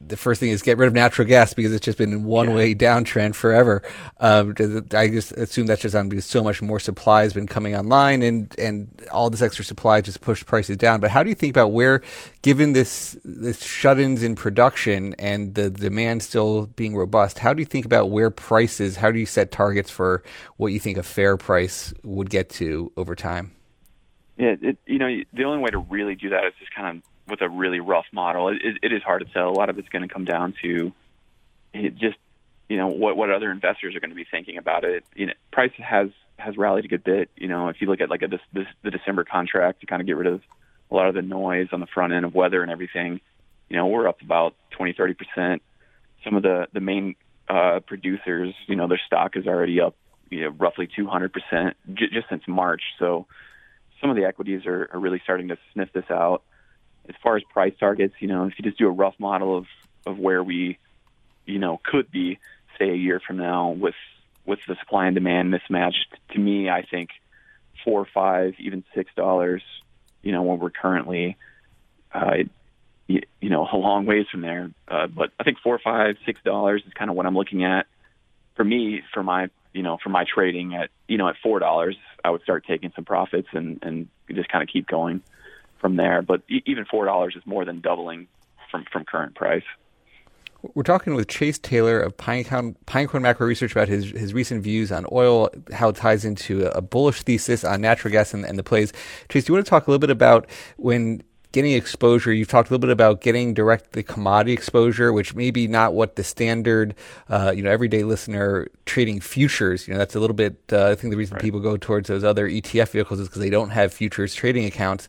the 0.00 0.16
first 0.16 0.40
thing 0.40 0.48
is 0.48 0.62
get 0.62 0.78
rid 0.78 0.86
of 0.86 0.94
natural 0.94 1.28
gas 1.28 1.52
because 1.52 1.74
it's 1.74 1.84
just 1.84 1.98
been 1.98 2.14
in 2.14 2.24
one 2.24 2.54
way 2.54 2.74
downtrend 2.74 3.34
forever. 3.34 3.82
Um, 4.18 4.54
I 4.94 5.08
just 5.08 5.32
assume 5.32 5.66
that's 5.66 5.82
just 5.82 5.94
on 5.94 6.08
because 6.08 6.24
so 6.24 6.42
much 6.42 6.62
more 6.62 6.80
supply 6.80 7.20
has 7.24 7.34
been 7.34 7.46
coming 7.46 7.76
online, 7.76 8.22
and 8.22 8.54
and 8.58 8.88
all 9.12 9.28
this 9.28 9.42
extra 9.42 9.62
supply 9.62 10.00
just 10.00 10.22
pushed 10.22 10.46
prices 10.46 10.78
down. 10.78 11.00
But 11.00 11.10
how 11.10 11.22
do 11.22 11.28
you 11.28 11.34
think 11.34 11.50
about 11.50 11.72
where, 11.72 12.00
given 12.40 12.72
this 12.72 13.14
this 13.26 13.62
shut-ins 13.62 14.22
in 14.22 14.36
production 14.36 15.16
and 15.18 15.54
the 15.54 15.68
demand 15.68 16.22
still 16.22 16.64
being 16.76 16.96
robust, 16.96 17.38
how 17.38 17.52
do 17.52 17.60
you 17.60 17.66
think 17.66 17.84
about 17.84 18.08
where 18.08 18.30
prices? 18.30 18.96
How 18.96 19.10
do 19.10 19.18
you 19.18 19.26
set 19.26 19.52
targets 19.52 19.90
for 19.90 20.22
what 20.56 20.68
you 20.68 20.80
think 20.80 20.96
a 20.96 21.02
fair 21.02 21.36
price 21.36 21.92
would 22.04 22.30
get 22.30 22.48
to 22.50 22.90
over 22.96 23.14
time? 23.14 23.52
Yeah, 24.38 24.54
it, 24.62 24.78
you 24.86 24.98
know, 24.98 25.08
the 25.32 25.44
only 25.44 25.58
way 25.58 25.70
to 25.70 25.78
really 25.78 26.14
do 26.14 26.30
that 26.30 26.44
is 26.44 26.52
just 26.60 26.72
kind 26.72 26.98
of 26.98 27.30
with 27.30 27.42
a 27.42 27.48
really 27.48 27.80
rough 27.80 28.06
model. 28.12 28.48
It, 28.48 28.78
it 28.82 28.92
is 28.92 29.02
hard 29.02 29.26
to 29.26 29.32
tell. 29.32 29.48
A 29.48 29.50
lot 29.50 29.68
of 29.68 29.78
it's 29.78 29.88
going 29.88 30.06
to 30.06 30.12
come 30.12 30.24
down 30.24 30.54
to 30.62 30.92
just, 31.74 32.16
you 32.68 32.76
know, 32.76 32.86
what 32.86 33.16
what 33.16 33.30
other 33.30 33.50
investors 33.50 33.96
are 33.96 34.00
going 34.00 34.10
to 34.10 34.16
be 34.16 34.26
thinking 34.30 34.56
about 34.56 34.84
it. 34.84 35.04
You 35.16 35.26
know, 35.26 35.32
price 35.52 35.72
has 35.78 36.10
has 36.38 36.56
rallied 36.56 36.84
a 36.84 36.88
good 36.88 37.02
bit. 37.02 37.30
You 37.36 37.48
know, 37.48 37.68
if 37.68 37.80
you 37.80 37.88
look 37.88 38.00
at 38.00 38.10
like 38.10 38.22
a, 38.22 38.28
this, 38.28 38.40
this 38.52 38.66
the 38.82 38.90
December 38.92 39.24
contract 39.24 39.80
to 39.80 39.86
kind 39.86 40.00
of 40.00 40.06
get 40.06 40.16
rid 40.16 40.28
of 40.28 40.40
a 40.90 40.94
lot 40.94 41.08
of 41.08 41.14
the 41.14 41.22
noise 41.22 41.68
on 41.72 41.80
the 41.80 41.86
front 41.86 42.12
end 42.12 42.24
of 42.24 42.32
weather 42.32 42.62
and 42.62 42.70
everything, 42.70 43.20
you 43.68 43.76
know, 43.76 43.88
we're 43.88 44.08
up 44.08 44.22
about 44.22 44.54
20, 44.70 44.92
30 44.92 45.14
percent. 45.14 45.62
Some 46.24 46.36
of 46.36 46.44
the 46.44 46.68
the 46.72 46.80
main 46.80 47.16
uh, 47.48 47.80
producers, 47.84 48.54
you 48.68 48.76
know, 48.76 48.86
their 48.86 49.00
stock 49.04 49.36
is 49.36 49.48
already 49.48 49.80
up, 49.80 49.96
you 50.30 50.42
know, 50.42 50.50
roughly 50.50 50.88
200 50.94 51.32
percent 51.32 51.76
j- 51.92 52.10
just 52.12 52.28
since 52.28 52.44
March. 52.46 52.82
So 53.00 53.26
some 54.00 54.10
of 54.10 54.16
the 54.16 54.24
equities 54.24 54.66
are, 54.66 54.88
are 54.92 55.00
really 55.00 55.20
starting 55.24 55.48
to 55.48 55.58
sniff 55.72 55.92
this 55.92 56.10
out. 56.10 56.42
As 57.08 57.14
far 57.22 57.36
as 57.36 57.42
price 57.44 57.72
targets, 57.80 58.14
you 58.20 58.28
know, 58.28 58.44
if 58.44 58.54
you 58.58 58.64
just 58.64 58.78
do 58.78 58.86
a 58.86 58.92
rough 58.92 59.14
model 59.18 59.56
of, 59.56 59.66
of 60.06 60.18
where 60.18 60.42
we, 60.42 60.78
you 61.46 61.58
know, 61.58 61.80
could 61.82 62.10
be, 62.10 62.38
say, 62.78 62.90
a 62.90 62.94
year 62.94 63.20
from 63.26 63.38
now 63.38 63.70
with 63.70 63.94
with 64.44 64.60
the 64.66 64.76
supply 64.80 65.06
and 65.06 65.14
demand 65.14 65.50
mismatched, 65.50 66.06
to 66.30 66.38
me, 66.38 66.70
I 66.70 66.82
think 66.82 67.10
four, 67.84 68.06
five, 68.12 68.54
even 68.58 68.82
six 68.94 69.10
dollars, 69.14 69.62
you 70.22 70.32
know, 70.32 70.42
when 70.42 70.58
we're 70.58 70.70
currently, 70.70 71.36
uh, 72.14 72.44
you, 73.06 73.20
you 73.40 73.50
know, 73.50 73.68
a 73.70 73.76
long 73.76 74.06
ways 74.06 74.26
from 74.30 74.40
there. 74.40 74.70
Uh, 74.86 75.06
but 75.06 75.30
I 75.38 75.44
think 75.44 75.58
four, 75.62 75.78
five, 75.78 76.16
six 76.24 76.40
dollars 76.44 76.82
is 76.86 76.92
kind 76.94 77.10
of 77.10 77.16
what 77.16 77.26
I'm 77.26 77.34
looking 77.34 77.64
at 77.64 77.86
for 78.54 78.64
me 78.64 79.02
for 79.12 79.22
my 79.22 79.50
you 79.78 79.84
know, 79.84 79.96
for 80.02 80.08
my 80.08 80.24
trading 80.24 80.74
at 80.74 80.90
you 81.06 81.16
know 81.18 81.28
at 81.28 81.36
four 81.40 81.60
dollars, 81.60 81.96
I 82.24 82.30
would 82.30 82.42
start 82.42 82.64
taking 82.66 82.90
some 82.96 83.04
profits 83.04 83.46
and 83.52 83.78
and 83.80 84.08
just 84.28 84.48
kind 84.48 84.60
of 84.60 84.68
keep 84.68 84.88
going 84.88 85.22
from 85.80 85.94
there. 85.94 86.20
But 86.20 86.42
even 86.48 86.84
four 86.84 87.04
dollars 87.04 87.36
is 87.36 87.46
more 87.46 87.64
than 87.64 87.80
doubling 87.80 88.26
from 88.72 88.86
from 88.90 89.04
current 89.04 89.36
price. 89.36 89.62
We're 90.74 90.82
talking 90.82 91.14
with 91.14 91.28
Chase 91.28 91.60
Taylor 91.60 92.00
of 92.00 92.16
Pinecone, 92.16 92.74
Pinecone 92.86 93.22
Macro 93.22 93.46
Research 93.46 93.70
about 93.70 93.86
his, 93.86 94.10
his 94.10 94.34
recent 94.34 94.64
views 94.64 94.90
on 94.90 95.06
oil, 95.12 95.48
how 95.72 95.90
it 95.90 95.94
ties 95.94 96.24
into 96.24 96.66
a 96.76 96.82
bullish 96.82 97.22
thesis 97.22 97.62
on 97.62 97.80
natural 97.80 98.10
gas 98.10 98.34
and, 98.34 98.44
and 98.44 98.58
the 98.58 98.64
plays. 98.64 98.92
Chase, 99.28 99.44
do 99.44 99.52
you 99.52 99.54
want 99.54 99.64
to 99.64 99.70
talk 99.70 99.86
a 99.86 99.90
little 99.92 100.00
bit 100.00 100.10
about 100.10 100.48
when 100.76 101.22
getting 101.52 101.72
exposure. 101.72 102.32
You've 102.32 102.48
talked 102.48 102.70
a 102.70 102.72
little 102.72 102.86
bit 102.86 102.90
about 102.92 103.20
getting 103.20 103.54
direct 103.54 103.92
the 103.92 104.02
commodity 104.02 104.52
exposure, 104.52 105.12
which 105.12 105.34
may 105.34 105.50
be 105.50 105.66
not 105.66 105.94
what 105.94 106.16
the 106.16 106.24
standard, 106.24 106.94
uh, 107.28 107.52
you 107.54 107.62
know, 107.62 107.70
everyday 107.70 108.04
listener 108.04 108.68
trading 108.84 109.20
futures. 109.20 109.88
You 109.88 109.94
know, 109.94 109.98
that's 109.98 110.14
a 110.14 110.20
little 110.20 110.34
bit. 110.34 110.56
Uh, 110.70 110.88
I 110.90 110.94
think 110.94 111.10
the 111.10 111.16
reason 111.16 111.34
right. 111.34 111.42
people 111.42 111.60
go 111.60 111.76
towards 111.76 112.08
those 112.08 112.24
other 112.24 112.48
ETF 112.48 112.90
vehicles 112.90 113.20
is 113.20 113.28
because 113.28 113.40
they 113.40 113.50
don't 113.50 113.70
have 113.70 113.92
futures 113.92 114.34
trading 114.34 114.64
accounts. 114.66 115.08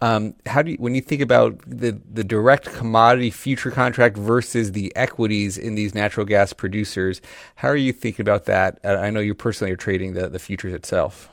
Um, 0.00 0.34
how 0.46 0.62
do 0.62 0.72
you, 0.72 0.76
when 0.76 0.94
you 0.94 1.00
think 1.00 1.20
about 1.20 1.58
the 1.66 1.98
the 2.08 2.22
direct 2.22 2.72
commodity 2.72 3.30
future 3.30 3.72
contract 3.72 4.16
versus 4.16 4.70
the 4.72 4.94
equities 4.94 5.58
in 5.58 5.74
these 5.74 5.92
natural 5.94 6.24
gas 6.24 6.52
producers? 6.52 7.20
How 7.56 7.68
are 7.68 7.76
you 7.76 7.92
thinking 7.92 8.22
about 8.22 8.44
that? 8.44 8.78
Uh, 8.84 8.94
I 8.94 9.10
know 9.10 9.18
you 9.18 9.34
personally 9.34 9.72
are 9.72 9.76
trading 9.76 10.12
the 10.12 10.28
the 10.28 10.38
futures 10.38 10.72
itself. 10.72 11.28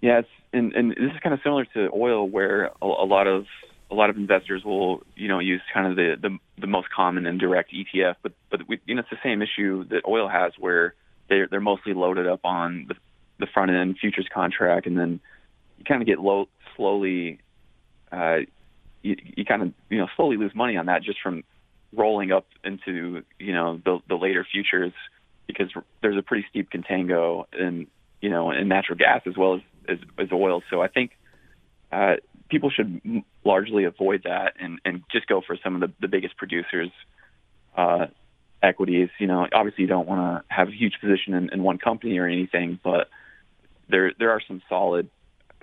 Yeah, 0.00 0.22
and 0.52 0.72
and 0.72 0.90
this 0.90 1.12
is 1.14 1.20
kind 1.22 1.34
of 1.34 1.40
similar 1.42 1.64
to 1.74 1.90
oil, 1.94 2.28
where 2.28 2.66
a, 2.82 2.86
a 2.86 3.06
lot 3.06 3.26
of 3.26 3.46
a 3.90 3.94
lot 3.94 4.10
of 4.10 4.16
investors 4.16 4.64
will 4.64 5.02
you 5.16 5.28
know 5.28 5.38
use 5.38 5.60
kind 5.72 5.86
of 5.86 5.96
the 5.96 6.16
the, 6.20 6.38
the 6.60 6.66
most 6.66 6.88
common 6.90 7.26
and 7.26 7.38
direct 7.38 7.72
ETF, 7.72 8.16
but 8.22 8.32
but 8.50 8.68
we, 8.68 8.80
you 8.86 8.94
know 8.94 9.00
it's 9.00 9.10
the 9.10 9.18
same 9.22 9.42
issue 9.42 9.84
that 9.88 10.02
oil 10.06 10.28
has, 10.28 10.52
where 10.58 10.94
they're 11.28 11.46
they're 11.48 11.60
mostly 11.60 11.94
loaded 11.94 12.26
up 12.26 12.40
on 12.44 12.86
the, 12.88 12.94
the 13.38 13.46
front 13.46 13.70
end 13.70 13.98
futures 13.98 14.28
contract, 14.32 14.86
and 14.86 14.98
then 14.98 15.20
you 15.78 15.84
kind 15.84 16.02
of 16.02 16.06
get 16.06 16.18
low 16.18 16.48
slowly. 16.76 17.40
Uh, 18.12 18.38
you, 19.02 19.16
you 19.36 19.44
kind 19.44 19.62
of 19.62 19.72
you 19.88 19.98
know 19.98 20.08
slowly 20.16 20.36
lose 20.36 20.54
money 20.54 20.76
on 20.76 20.86
that 20.86 21.02
just 21.02 21.20
from 21.22 21.44
rolling 21.92 22.32
up 22.32 22.46
into 22.64 23.22
you 23.38 23.52
know 23.52 23.80
the 23.84 23.98
the 24.08 24.14
later 24.14 24.46
futures 24.50 24.92
because 25.46 25.70
there's 26.02 26.16
a 26.16 26.22
pretty 26.22 26.46
steep 26.50 26.70
contango 26.70 27.44
in 27.58 27.86
you 28.20 28.30
know 28.30 28.50
in 28.50 28.68
natural 28.68 28.96
gas 28.96 29.22
as 29.26 29.36
well 29.36 29.54
as 29.54 29.60
as, 29.90 29.98
as 30.18 30.32
oil. 30.32 30.62
So 30.70 30.80
I 30.80 30.88
think 30.88 31.12
uh, 31.92 32.16
people 32.48 32.70
should 32.70 33.00
m- 33.04 33.24
largely 33.44 33.84
avoid 33.84 34.22
that 34.24 34.54
and, 34.60 34.78
and 34.84 35.02
just 35.10 35.26
go 35.26 35.40
for 35.46 35.56
some 35.62 35.74
of 35.74 35.80
the, 35.80 35.92
the 36.00 36.08
biggest 36.08 36.36
producers' 36.36 36.90
uh, 37.76 38.06
equities. 38.62 39.08
You 39.18 39.26
know, 39.26 39.46
obviously 39.52 39.82
you 39.82 39.88
don't 39.88 40.08
want 40.08 40.20
to 40.20 40.54
have 40.54 40.68
a 40.68 40.72
huge 40.72 40.94
position 41.00 41.34
in, 41.34 41.50
in 41.52 41.62
one 41.62 41.78
company 41.78 42.18
or 42.18 42.26
anything, 42.26 42.78
but 42.82 43.08
there 43.88 44.12
there 44.18 44.30
are 44.30 44.40
some 44.46 44.62
solid 44.68 45.10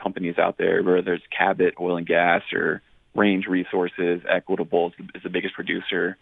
companies 0.01 0.37
out 0.37 0.57
there 0.57 0.83
where 0.83 1.01
there's 1.01 1.21
Cabot 1.35 1.75
Oil 1.79 1.97
and 1.97 2.05
Gas 2.05 2.43
or 2.53 2.81
Range 3.15 3.47
Resources, 3.47 4.21
Equitable 4.29 4.93
is 5.15 5.23
the 5.23 5.29
biggest 5.29 5.55
producer 5.55 6.17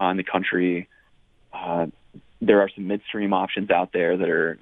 in 0.00 0.16
the 0.16 0.22
country. 0.22 0.88
Uh, 1.52 1.86
there 2.40 2.60
are 2.60 2.70
some 2.74 2.86
midstream 2.86 3.32
options 3.32 3.70
out 3.70 3.92
there 3.92 4.16
that 4.16 4.28
are 4.28 4.58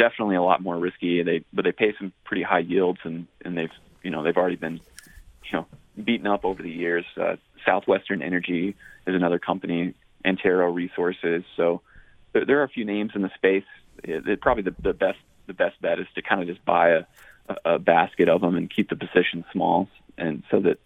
definitely 0.00 0.36
a 0.36 0.42
lot 0.42 0.62
more 0.62 0.78
risky. 0.78 1.22
They 1.22 1.44
but 1.52 1.64
they 1.64 1.72
pay 1.72 1.94
some 1.98 2.12
pretty 2.24 2.42
high 2.42 2.60
yields, 2.60 3.00
and 3.04 3.26
and 3.44 3.56
they've 3.56 3.70
you 4.02 4.10
know 4.10 4.22
they've 4.22 4.36
already 4.36 4.56
been 4.56 4.80
you 5.44 5.52
know 5.52 5.66
beaten 6.02 6.26
up 6.26 6.44
over 6.44 6.62
the 6.62 6.70
years. 6.70 7.04
Uh, 7.16 7.36
Southwestern 7.66 8.22
Energy 8.22 8.74
is 9.06 9.14
another 9.14 9.38
company, 9.38 9.94
Antero 10.24 10.72
Resources. 10.72 11.44
So 11.54 11.82
there, 12.32 12.46
there 12.46 12.60
are 12.60 12.64
a 12.64 12.68
few 12.68 12.86
names 12.86 13.12
in 13.14 13.20
the 13.20 13.30
space. 13.34 13.68
It, 14.02 14.26
it, 14.26 14.40
probably 14.40 14.62
the, 14.62 14.74
the 14.80 14.94
best 14.94 15.18
the 15.46 15.52
best 15.52 15.80
bet 15.82 16.00
is 16.00 16.06
to 16.14 16.22
kind 16.22 16.40
of 16.40 16.48
just 16.48 16.64
buy 16.64 16.90
a, 16.90 17.04
a, 17.64 17.78
basket 17.78 18.28
of 18.28 18.40
them 18.40 18.56
and 18.56 18.74
keep 18.74 18.88
the 18.88 18.96
position 18.96 19.44
small, 19.52 19.88
and 20.16 20.42
so 20.50 20.60
that 20.60 20.78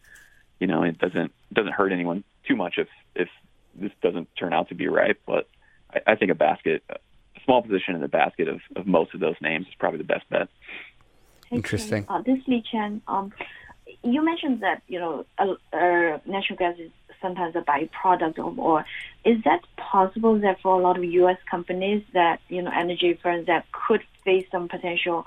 you 0.58 0.66
know 0.66 0.82
it 0.82 0.98
doesn't 0.98 1.32
doesn't 1.52 1.72
hurt 1.72 1.92
anyone 1.92 2.24
too 2.48 2.56
much 2.56 2.78
if 2.78 2.88
if 3.14 3.28
this 3.76 3.92
doesn't 4.02 4.28
turn 4.36 4.52
out 4.52 4.70
to 4.70 4.74
be 4.74 4.88
right. 4.88 5.16
But 5.24 5.48
I, 5.92 6.12
I 6.12 6.14
think 6.16 6.32
a 6.32 6.34
basket 6.34 6.82
small 7.44 7.62
position 7.62 7.94
in 7.94 8.00
the 8.00 8.08
basket 8.08 8.48
of, 8.48 8.60
of 8.76 8.86
most 8.86 9.14
of 9.14 9.20
those 9.20 9.36
names 9.40 9.66
is 9.66 9.74
probably 9.78 9.98
the 9.98 10.04
best 10.04 10.28
bet. 10.30 10.48
Interesting. 11.50 12.06
Uh, 12.08 12.22
this 12.22 12.38
is 12.38 12.44
Liqian. 12.44 13.00
Um, 13.06 13.32
you 14.02 14.24
mentioned 14.24 14.62
that 14.62 14.82
you 14.88 14.98
know 14.98 15.26
uh, 15.38 15.54
uh, 15.72 16.18
natural 16.26 16.58
gas 16.58 16.76
is 16.78 16.90
sometimes 17.20 17.54
a 17.56 17.60
byproduct 17.60 18.38
of 18.38 18.58
oil. 18.58 18.84
Is 19.24 19.42
that 19.44 19.60
possible 19.76 20.38
that 20.40 20.60
for 20.60 20.78
a 20.78 20.82
lot 20.82 20.96
of 20.96 21.04
U.S. 21.04 21.38
companies 21.50 22.02
that 22.12 22.40
you 22.48 22.62
know 22.62 22.70
energy 22.74 23.18
firms 23.22 23.46
that 23.46 23.66
could 23.72 24.02
face 24.24 24.46
some 24.50 24.68
potential 24.68 25.26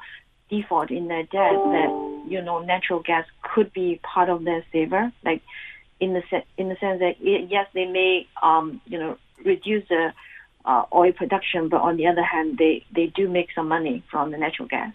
default 0.50 0.92
in 0.92 1.08
their 1.08 1.24
debt 1.24 1.58
that 1.76 2.24
you 2.28 2.42
know 2.42 2.60
natural 2.60 3.00
gas 3.00 3.26
could 3.42 3.72
be 3.74 4.00
part 4.04 4.30
of 4.30 4.44
their 4.44 4.64
saver, 4.72 5.12
like 5.24 5.42
in 6.00 6.14
the 6.14 6.24
se- 6.30 6.46
in 6.58 6.70
the 6.70 6.78
sense 6.78 7.00
that 7.00 7.16
it, 7.20 7.50
yes 7.50 7.68
they 7.74 7.86
may 7.86 8.28
um, 8.44 8.82
you 8.86 9.00
know 9.00 9.18
reduce 9.44 9.88
the 9.90 10.14
uh, 10.68 10.84
oil 10.94 11.14
production, 11.14 11.70
but 11.70 11.82
on 11.82 11.96
the 11.96 12.08
other 12.08 12.24
hand, 12.24 12.58
they, 12.58 12.86
they 12.94 13.08
do 13.08 13.30
make 13.30 13.48
some 13.56 13.70
money 13.70 14.04
from 14.12 14.32
the 14.32 14.38
natural 14.38 14.68
gas. 14.68 14.94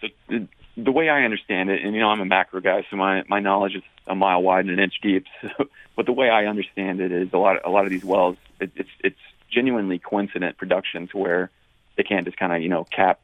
So 0.00 0.06
the, 0.28 0.46
the 0.76 0.92
way 0.92 1.08
I 1.08 1.24
understand 1.24 1.68
it, 1.68 1.82
and 1.82 1.94
you 1.94 2.00
know, 2.00 2.08
I'm 2.08 2.20
a 2.20 2.24
macro 2.24 2.60
guy, 2.60 2.86
so 2.88 2.96
my, 2.96 3.24
my 3.28 3.40
knowledge 3.40 3.74
is 3.74 3.82
a 4.06 4.14
mile 4.14 4.40
wide 4.40 4.66
and 4.66 4.70
an 4.70 4.78
inch 4.78 5.00
deep. 5.02 5.26
So, 5.42 5.68
but 5.96 6.06
the 6.06 6.12
way 6.12 6.28
I 6.28 6.44
understand 6.44 7.00
it 7.00 7.10
is 7.10 7.32
a 7.32 7.38
lot 7.38 7.56
a 7.64 7.70
lot 7.70 7.86
of 7.86 7.90
these 7.90 8.04
wells, 8.04 8.36
it, 8.60 8.70
it's 8.76 8.90
it's 9.02 9.18
genuinely 9.50 9.98
coincident 9.98 10.58
production 10.58 11.08
to 11.08 11.16
where 11.16 11.50
they 11.96 12.02
can't 12.02 12.26
just 12.26 12.36
kind 12.36 12.52
of 12.52 12.60
you 12.60 12.68
know 12.68 12.84
cap, 12.84 13.18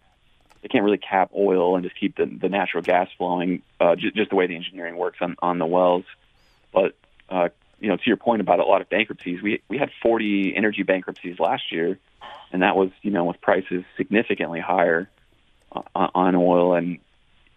they 0.62 0.68
can't 0.68 0.82
really 0.82 0.96
cap 0.96 1.30
oil 1.36 1.76
and 1.76 1.84
just 1.84 2.00
keep 2.00 2.16
the, 2.16 2.24
the 2.24 2.48
natural 2.48 2.82
gas 2.82 3.08
flowing, 3.18 3.60
uh, 3.78 3.94
j- 3.94 4.12
just 4.12 4.30
the 4.30 4.36
way 4.36 4.46
the 4.46 4.56
engineering 4.56 4.96
works 4.96 5.18
on 5.20 5.36
on 5.42 5.58
the 5.58 5.66
wells. 5.66 6.04
But 6.72 6.96
uh, 7.28 7.50
you 7.82 7.88
know, 7.88 7.96
to 7.96 8.02
your 8.06 8.16
point 8.16 8.40
about 8.40 8.60
a 8.60 8.64
lot 8.64 8.80
of 8.80 8.88
bankruptcies, 8.88 9.42
we 9.42 9.60
we 9.68 9.76
had 9.76 9.90
40 10.02 10.54
energy 10.56 10.84
bankruptcies 10.84 11.40
last 11.40 11.72
year, 11.72 11.98
and 12.52 12.62
that 12.62 12.76
was 12.76 12.90
you 13.02 13.10
know 13.10 13.24
with 13.24 13.40
prices 13.40 13.82
significantly 13.96 14.60
higher 14.60 15.10
uh, 15.74 16.08
on 16.14 16.36
oil, 16.36 16.74
and 16.76 17.00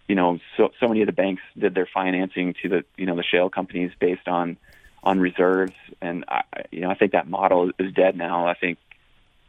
you 0.08 0.15
know 0.15 0.39
so 0.58 0.72
so 0.79 0.88
many 0.88 1.03
of 1.03 1.05
the 1.05 1.13
banks 1.13 1.44
did 1.58 1.75
their 1.75 1.88
financing 1.94 2.55
to 2.63 2.70
the 2.70 2.84
you 2.98 3.05
know 3.05 3.15
the 3.15 3.24
shale 3.24 3.51
companies 3.51 3.91
based 4.00 4.27
on 4.27 4.58
on 5.03 5.20
reserves, 5.20 5.75
and 6.01 6.25
I 6.27 6.41
you 6.72 6.82
know 6.82 6.89
I 6.89 6.96
think 6.96 7.12
that 7.12 7.29
model 7.29 7.70
is 7.77 7.94
dead 7.94 8.17
now. 8.17 8.48
I 8.48 8.55
think 8.55 8.79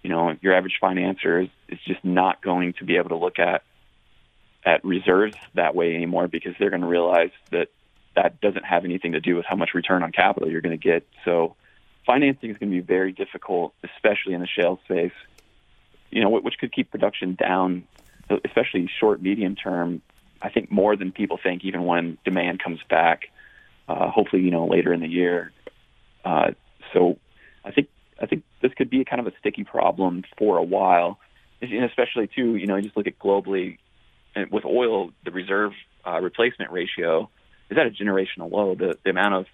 you 0.02 0.11
know 0.11 0.37
your 0.42 0.54
average 0.54 0.78
financer 0.83 1.45
is, 1.45 1.50
is 1.71 1.78
just 1.87 2.04
not 2.04 2.42
going 2.42 2.75
to 2.80 2.85
be 2.85 2.99
able 2.99 3.09
to 3.09 3.16
look 3.16 3.38
at 3.38 3.62
at 4.62 4.85
reserves 4.85 5.37
that 5.54 5.75
way 5.75 5.95
anymore 5.95 6.28
because 6.28 6.52
they're 6.59 6.71
going 6.71 6.83
to 6.83 6.88
realize 6.88 7.30
that 7.50 7.68
that 8.16 8.40
doesn't 8.40 8.64
have 8.64 8.85
anything 8.85 9.12
to 9.12 9.20
do 9.20 9.37
with 9.37 9.46
how 9.46 9.54
much 9.54 9.75
return 9.75 10.02
on 10.02 10.11
capital 10.11 10.50
you're 10.50 10.62
going 10.62 10.78
to 10.78 10.82
get. 10.82 11.06
So 11.25 11.54
financing 12.04 12.50
is 12.50 12.56
going 12.56 12.70
to 12.70 12.76
be 12.76 12.80
very 12.80 13.12
difficult, 13.12 13.75
especially 13.85 14.32
in 14.35 14.40
the 14.40 14.46
shale 14.46 14.80
space. 14.85 15.12
You 16.11 16.23
know, 16.23 16.30
which 16.30 16.54
could 16.58 16.73
keep 16.73 16.90
production 16.90 17.35
down, 17.35 17.85
especially 18.44 18.88
short, 19.00 19.20
medium 19.20 19.54
term. 19.54 20.02
I 20.40 20.50
think 20.50 20.70
more 20.70 20.96
than 20.96 21.12
people 21.12 21.38
think, 21.42 21.64
even 21.64 21.85
when 21.85 22.16
demand 22.25 22.62
comes 22.62 22.80
back. 22.88 23.23
Uh, 23.88 24.11
hopefully, 24.11 24.42
you 24.42 24.50
know, 24.50 24.66
later 24.66 24.92
in 24.92 25.00
the 25.00 25.08
year. 25.08 25.52
Uh, 26.25 26.52
so, 26.92 27.18
I 27.64 27.70
think 27.70 27.88
I 28.20 28.26
think 28.26 28.44
this 28.62 28.73
could 28.75 28.88
be 28.88 29.04
kind 29.04 29.20
of 29.20 29.26
a 29.26 29.32
sticky 29.38 29.64
problem 29.64 30.25
for 30.38 30.58
a 30.58 30.62
while, 30.62 31.18
and 31.61 31.85
especially 31.85 32.28
too. 32.28 32.56
You 32.56 32.66
know, 32.66 32.76
you 32.76 32.82
just 32.82 32.96
look 32.96 33.06
at 33.06 33.18
globally, 33.18 33.78
with 34.50 34.64
oil, 34.64 35.11
the 35.25 35.30
reserve 35.32 35.73
uh, 36.06 36.20
replacement 36.20 36.70
ratio 36.70 37.30
is 37.70 37.78
at 37.78 37.87
a 37.87 37.90
generational 37.90 38.50
low. 38.50 38.75
The 38.75 38.99
the 39.04 39.11
amount 39.11 39.35
of 39.35 39.46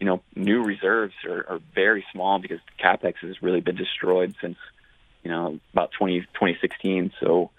you 0.00 0.06
know, 0.06 0.22
new 0.34 0.62
reserves 0.64 1.12
are, 1.28 1.44
are 1.46 1.60
very 1.74 2.04
small 2.10 2.38
because 2.38 2.58
capex 2.82 3.16
has 3.20 3.42
really 3.42 3.60
been 3.60 3.76
destroyed 3.76 4.34
since, 4.40 4.56
you 5.22 5.30
know, 5.30 5.60
about 5.74 5.92
20, 5.92 6.20
2016. 6.20 7.12
So, 7.20 7.50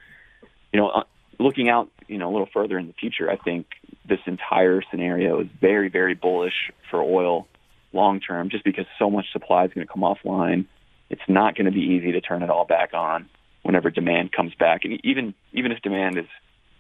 you 0.73 0.79
know, 0.79 0.89
uh, 0.89 1.03
looking 1.39 1.69
out, 1.69 1.89
you 2.07 2.17
know, 2.17 2.29
a 2.29 2.33
little 2.33 2.49
further 2.51 2.79
in 2.79 2.87
the 2.87 2.93
future, 2.93 3.29
I 3.29 3.37
think 3.37 3.67
this 4.09 4.19
entire 4.25 4.81
scenario 4.89 5.41
is 5.41 5.47
very, 5.61 5.89
very 5.89 6.15
bullish 6.15 6.71
for 6.89 7.01
oil 7.01 7.47
long 7.93 8.19
term, 8.19 8.49
just 8.49 8.63
because 8.63 8.85
so 8.97 9.11
much 9.11 9.31
supply 9.31 9.65
is 9.65 9.73
going 9.73 9.85
to 9.85 9.93
come 9.93 10.01
offline. 10.01 10.65
It's 11.11 11.21
not 11.27 11.55
going 11.55 11.65
to 11.65 11.71
be 11.71 11.81
easy 11.81 12.13
to 12.13 12.21
turn 12.21 12.41
it 12.41 12.49
all 12.49 12.65
back 12.65 12.93
on 12.93 13.29
whenever 13.61 13.91
demand 13.91 14.31
comes 14.31 14.55
back, 14.55 14.85
and 14.85 14.99
even 15.05 15.35
even 15.53 15.71
if 15.71 15.81
demand 15.81 16.17
is, 16.17 16.25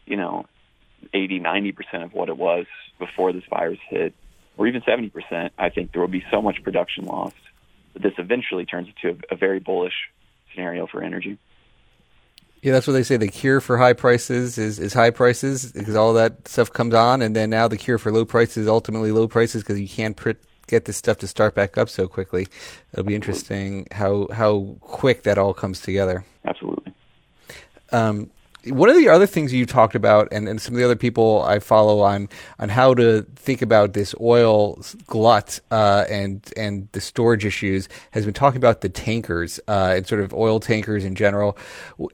you 0.05 0.15
know, 0.15 0.45
80, 1.13 1.39
90 1.39 1.71
percent 1.71 2.03
of 2.03 2.13
what 2.13 2.29
it 2.29 2.37
was 2.37 2.65
before 2.99 3.33
this 3.33 3.43
virus 3.49 3.79
hit, 3.89 4.13
or 4.57 4.67
even 4.67 4.81
70%, 4.81 5.49
I 5.57 5.69
think 5.69 5.91
there 5.91 6.01
will 6.01 6.07
be 6.07 6.23
so 6.31 6.41
much 6.41 6.63
production 6.63 7.05
lost 7.05 7.35
that 7.93 8.03
this 8.03 8.13
eventually 8.17 8.65
turns 8.65 8.87
into 8.87 9.17
a, 9.29 9.33
a 9.33 9.37
very 9.37 9.59
bullish 9.59 10.09
scenario 10.53 10.87
for 10.87 11.03
energy. 11.03 11.37
Yeah, 12.61 12.73
that's 12.73 12.85
what 12.85 12.93
they 12.93 13.03
say. 13.03 13.17
The 13.17 13.27
cure 13.27 13.59
for 13.59 13.79
high 13.79 13.93
prices 13.93 14.59
is, 14.59 14.77
is 14.77 14.93
high 14.93 15.09
prices 15.09 15.71
because 15.71 15.95
all 15.95 16.13
that 16.13 16.47
stuff 16.47 16.71
comes 16.71 16.93
on, 16.93 17.21
and 17.23 17.35
then 17.35 17.49
now 17.49 17.67
the 17.67 17.77
cure 17.77 17.97
for 17.97 18.11
low 18.11 18.23
prices 18.23 18.57
is 18.57 18.67
ultimately 18.67 19.11
low 19.11 19.27
prices 19.27 19.63
because 19.63 19.79
you 19.79 19.89
can't 19.89 20.15
pr- 20.15 20.31
get 20.67 20.85
this 20.85 20.95
stuff 20.95 21.17
to 21.17 21.27
start 21.27 21.55
back 21.55 21.77
up 21.77 21.89
so 21.89 22.07
quickly. 22.07 22.47
It'll 22.93 23.03
be 23.03 23.15
interesting 23.15 23.87
how 23.91 24.27
how 24.31 24.75
quick 24.81 25.23
that 25.23 25.39
all 25.39 25.55
comes 25.55 25.81
together. 25.81 26.23
Absolutely. 26.45 26.93
Um, 27.91 28.29
one 28.65 28.89
of 28.89 28.95
the 28.95 29.09
other 29.09 29.25
things 29.25 29.53
you 29.53 29.65
talked 29.65 29.95
about, 29.95 30.27
and, 30.31 30.47
and 30.47 30.61
some 30.61 30.75
of 30.75 30.79
the 30.79 30.85
other 30.85 30.95
people 30.95 31.43
I 31.43 31.59
follow 31.59 32.01
on 32.01 32.29
on 32.59 32.69
how 32.69 32.93
to 32.93 33.23
think 33.35 33.61
about 33.61 33.93
this 33.93 34.13
oil 34.21 34.79
glut 35.07 35.59
uh, 35.71 36.05
and 36.09 36.47
and 36.55 36.87
the 36.91 37.01
storage 37.01 37.43
issues, 37.43 37.89
has 38.11 38.25
been 38.25 38.33
talking 38.33 38.57
about 38.57 38.81
the 38.81 38.89
tankers 38.89 39.59
uh, 39.67 39.93
and 39.97 40.07
sort 40.07 40.21
of 40.21 40.33
oil 40.33 40.59
tankers 40.59 41.03
in 41.03 41.15
general. 41.15 41.57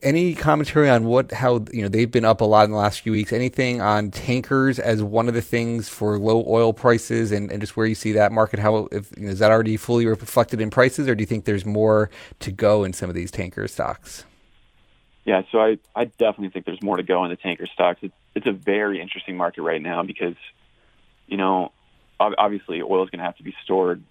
Any 0.01 0.35
commentary 0.35 0.89
on 0.89 1.05
what 1.05 1.31
how 1.31 1.65
you 1.71 1.81
know 1.81 1.89
they've 1.89 2.11
been 2.11 2.25
up 2.25 2.39
a 2.41 2.45
lot 2.45 2.65
in 2.65 2.71
the 2.71 2.77
last 2.77 3.01
few 3.01 3.11
weeks? 3.11 3.33
Anything 3.33 3.81
on 3.81 4.11
tankers 4.11 4.79
as 4.79 5.03
one 5.03 5.27
of 5.27 5.33
the 5.33 5.41
things 5.41 5.89
for 5.89 6.17
low 6.17 6.45
oil 6.47 6.71
prices 6.71 7.31
and, 7.31 7.51
and 7.51 7.59
just 7.59 7.75
where 7.75 7.85
you 7.85 7.95
see 7.95 8.13
that 8.13 8.31
market? 8.31 8.59
How 8.59 8.87
if, 8.91 9.11
you 9.17 9.25
know, 9.25 9.31
is 9.31 9.39
that 9.39 9.51
already 9.51 9.75
fully 9.75 10.05
reflected 10.05 10.61
in 10.61 10.69
prices, 10.69 11.09
or 11.09 11.15
do 11.15 11.21
you 11.21 11.27
think 11.27 11.43
there's 11.43 11.65
more 11.65 12.09
to 12.39 12.51
go 12.51 12.85
in 12.85 12.93
some 12.93 13.09
of 13.09 13.15
these 13.15 13.31
tanker 13.31 13.67
stocks? 13.67 14.23
Yeah, 15.27 15.41
so 15.51 15.59
I, 15.59 15.77
I 15.93 16.05
definitely 16.05 16.51
think 16.51 16.65
there's 16.65 16.81
more 16.81 16.95
to 16.95 17.03
go 17.03 17.25
in 17.25 17.31
the 17.31 17.35
tanker 17.35 17.65
stocks. 17.65 17.99
It's, 18.01 18.15
it's 18.33 18.47
a 18.47 18.53
very 18.53 19.01
interesting 19.01 19.35
market 19.35 19.61
right 19.61 19.81
now 19.81 20.01
because, 20.01 20.35
you 21.27 21.35
know, 21.35 21.73
obviously 22.17 22.81
oil 22.81 23.03
is 23.03 23.09
going 23.09 23.19
to 23.19 23.25
have 23.25 23.35
to 23.35 23.43
be 23.43 23.53
stored 23.65 24.01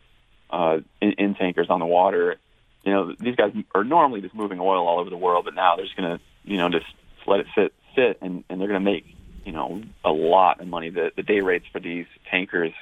uh, 0.51 0.81
in, 1.01 1.13
in 1.13 1.35
tankers 1.35 1.69
on 1.71 1.81
the 1.81 1.87
water. 1.87 2.37
You 2.85 2.93
know, 2.93 3.15
these 3.19 3.35
guys 3.35 3.53
are 3.75 3.83
normally 3.83 4.21
just 4.21 4.35
moving 4.35 4.61
oil 4.61 4.87
all 4.87 5.01
over 5.01 5.09
the 5.09 5.17
world, 5.17 5.47
but 5.47 5.55
now 5.55 5.77
they're 5.77 5.87
just 5.87 5.97
going 5.97 6.19
to, 6.19 6.25
you 6.45 6.59
know, 6.59 6.69
just 6.69 6.85
let 7.27 7.41
it 7.41 7.47
sit, 7.55 7.73
sit, 7.95 8.19
and, 8.21 8.45
and 8.51 8.61
they're 8.61 8.69
going 8.69 8.85
to 8.85 8.91
make, 8.93 9.07
you 9.47 9.53
know, 9.53 9.83
a 10.05 10.11
lot 10.11 10.61
of 10.61 10.69
money. 10.69 10.91
The, 10.91 11.13
the 11.17 11.23
day 11.23 11.41
rates 11.41 11.65
for 11.73 11.81
these 11.81 12.05
tankers 12.31 12.75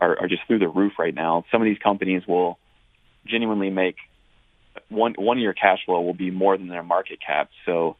are, 0.00 0.18
are 0.18 0.26
just 0.26 0.42
through 0.48 0.58
the 0.58 0.68
roof 0.68 0.94
right 0.98 1.14
now. 1.14 1.44
Some 1.52 1.62
of 1.62 1.66
these 1.66 1.78
companies 1.78 2.26
will 2.26 2.58
genuinely 3.26 3.70
make 3.70 3.94
one 4.90 5.14
one 5.16 5.38
year 5.38 5.54
cash 5.54 5.78
flow 5.86 6.00
will 6.02 6.14
be 6.14 6.30
more 6.30 6.56
than 6.58 6.68
their 6.68 6.82
market 6.82 7.18
cap. 7.24 7.48
So 7.64 7.96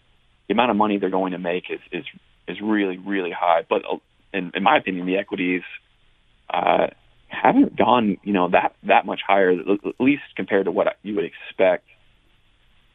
the 0.48 0.54
amount 0.54 0.70
of 0.72 0.76
money 0.76 0.98
they're 0.98 1.10
going 1.10 1.32
to 1.32 1.38
make 1.38 1.64
is 1.70 1.80
is 1.92 2.04
is 2.48 2.60
really 2.60 2.98
really 2.98 3.30
high. 3.30 3.64
But 3.68 3.82
uh, 3.90 3.96
in, 4.34 4.52
in 4.54 4.62
my 4.62 4.76
opinion, 4.76 5.06
the 5.06 5.16
equities 5.16 5.62
uh, 6.52 6.88
haven't 7.28 7.76
gone 7.76 8.18
you 8.22 8.32
know 8.32 8.50
that 8.50 8.74
that 8.82 9.06
much 9.06 9.20
higher, 9.26 9.52
at 9.52 10.00
least 10.00 10.22
compared 10.36 10.66
to 10.66 10.70
what 10.70 10.88
you 11.02 11.14
would 11.14 11.24
expect, 11.24 11.86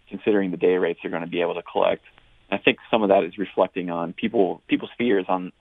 considering 0.10 0.52
the 0.52 0.58
day 0.58 0.76
rates 0.76 1.00
they're 1.02 1.12
going 1.12 1.24
to 1.24 1.30
be 1.30 1.42
able 1.42 1.56
to 1.56 1.64
collect. 1.64 2.04
I 2.52 2.58
think 2.58 2.78
some 2.92 3.02
of 3.02 3.10
that 3.10 3.24
is 3.24 3.38
reflecting 3.38 3.90
on 3.90 4.14
people 4.14 4.62
people's 4.68 4.92
fears 4.98 5.26
on 5.28 5.52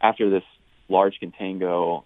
after 0.00 0.28
this 0.28 0.42
large 0.88 1.18
contango 1.22 2.04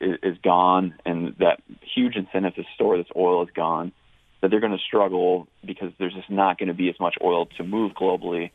is, 0.00 0.18
is 0.22 0.36
gone 0.42 0.94
and 1.04 1.34
that 1.38 1.60
huge 1.94 2.16
incentive 2.16 2.54
to 2.54 2.62
store 2.74 2.96
this 2.96 3.06
oil 3.16 3.42
is 3.42 3.48
gone 3.54 3.92
that 4.42 4.50
they're 4.50 4.60
going 4.60 4.76
to 4.76 4.84
struggle 4.86 5.46
because 5.64 5.92
there's 5.98 6.14
just 6.14 6.28
not 6.28 6.58
going 6.58 6.68
to 6.68 6.74
be 6.74 6.88
as 6.88 6.96
much 7.00 7.14
oil 7.22 7.46
to 7.56 7.64
move 7.64 7.92
globally, 7.92 8.50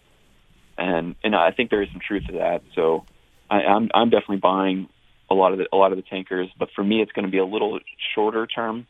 and 0.77 1.15
and 1.23 1.35
I 1.35 1.51
think 1.51 1.71
there 1.71 1.81
is 1.81 1.89
some 1.91 2.01
truth 2.05 2.27
to 2.27 2.33
that. 2.33 2.61
So 2.75 3.05
I, 3.49 3.61
I'm 3.61 3.89
I'm 3.93 4.09
definitely 4.09 4.37
buying 4.37 4.89
a 5.31 5.33
lot 5.33 5.53
of 5.53 5.57
the 5.57 5.67
a 5.71 5.77
lot 5.77 5.91
of 5.91 5.97
the 5.97 6.03
tankers, 6.03 6.49
but 6.59 6.69
for 6.75 6.83
me, 6.83 7.01
it's 7.01 7.11
going 7.13 7.25
to 7.25 7.31
be 7.31 7.39
a 7.39 7.45
little 7.45 7.79
shorter 8.13 8.45
term 8.45 8.85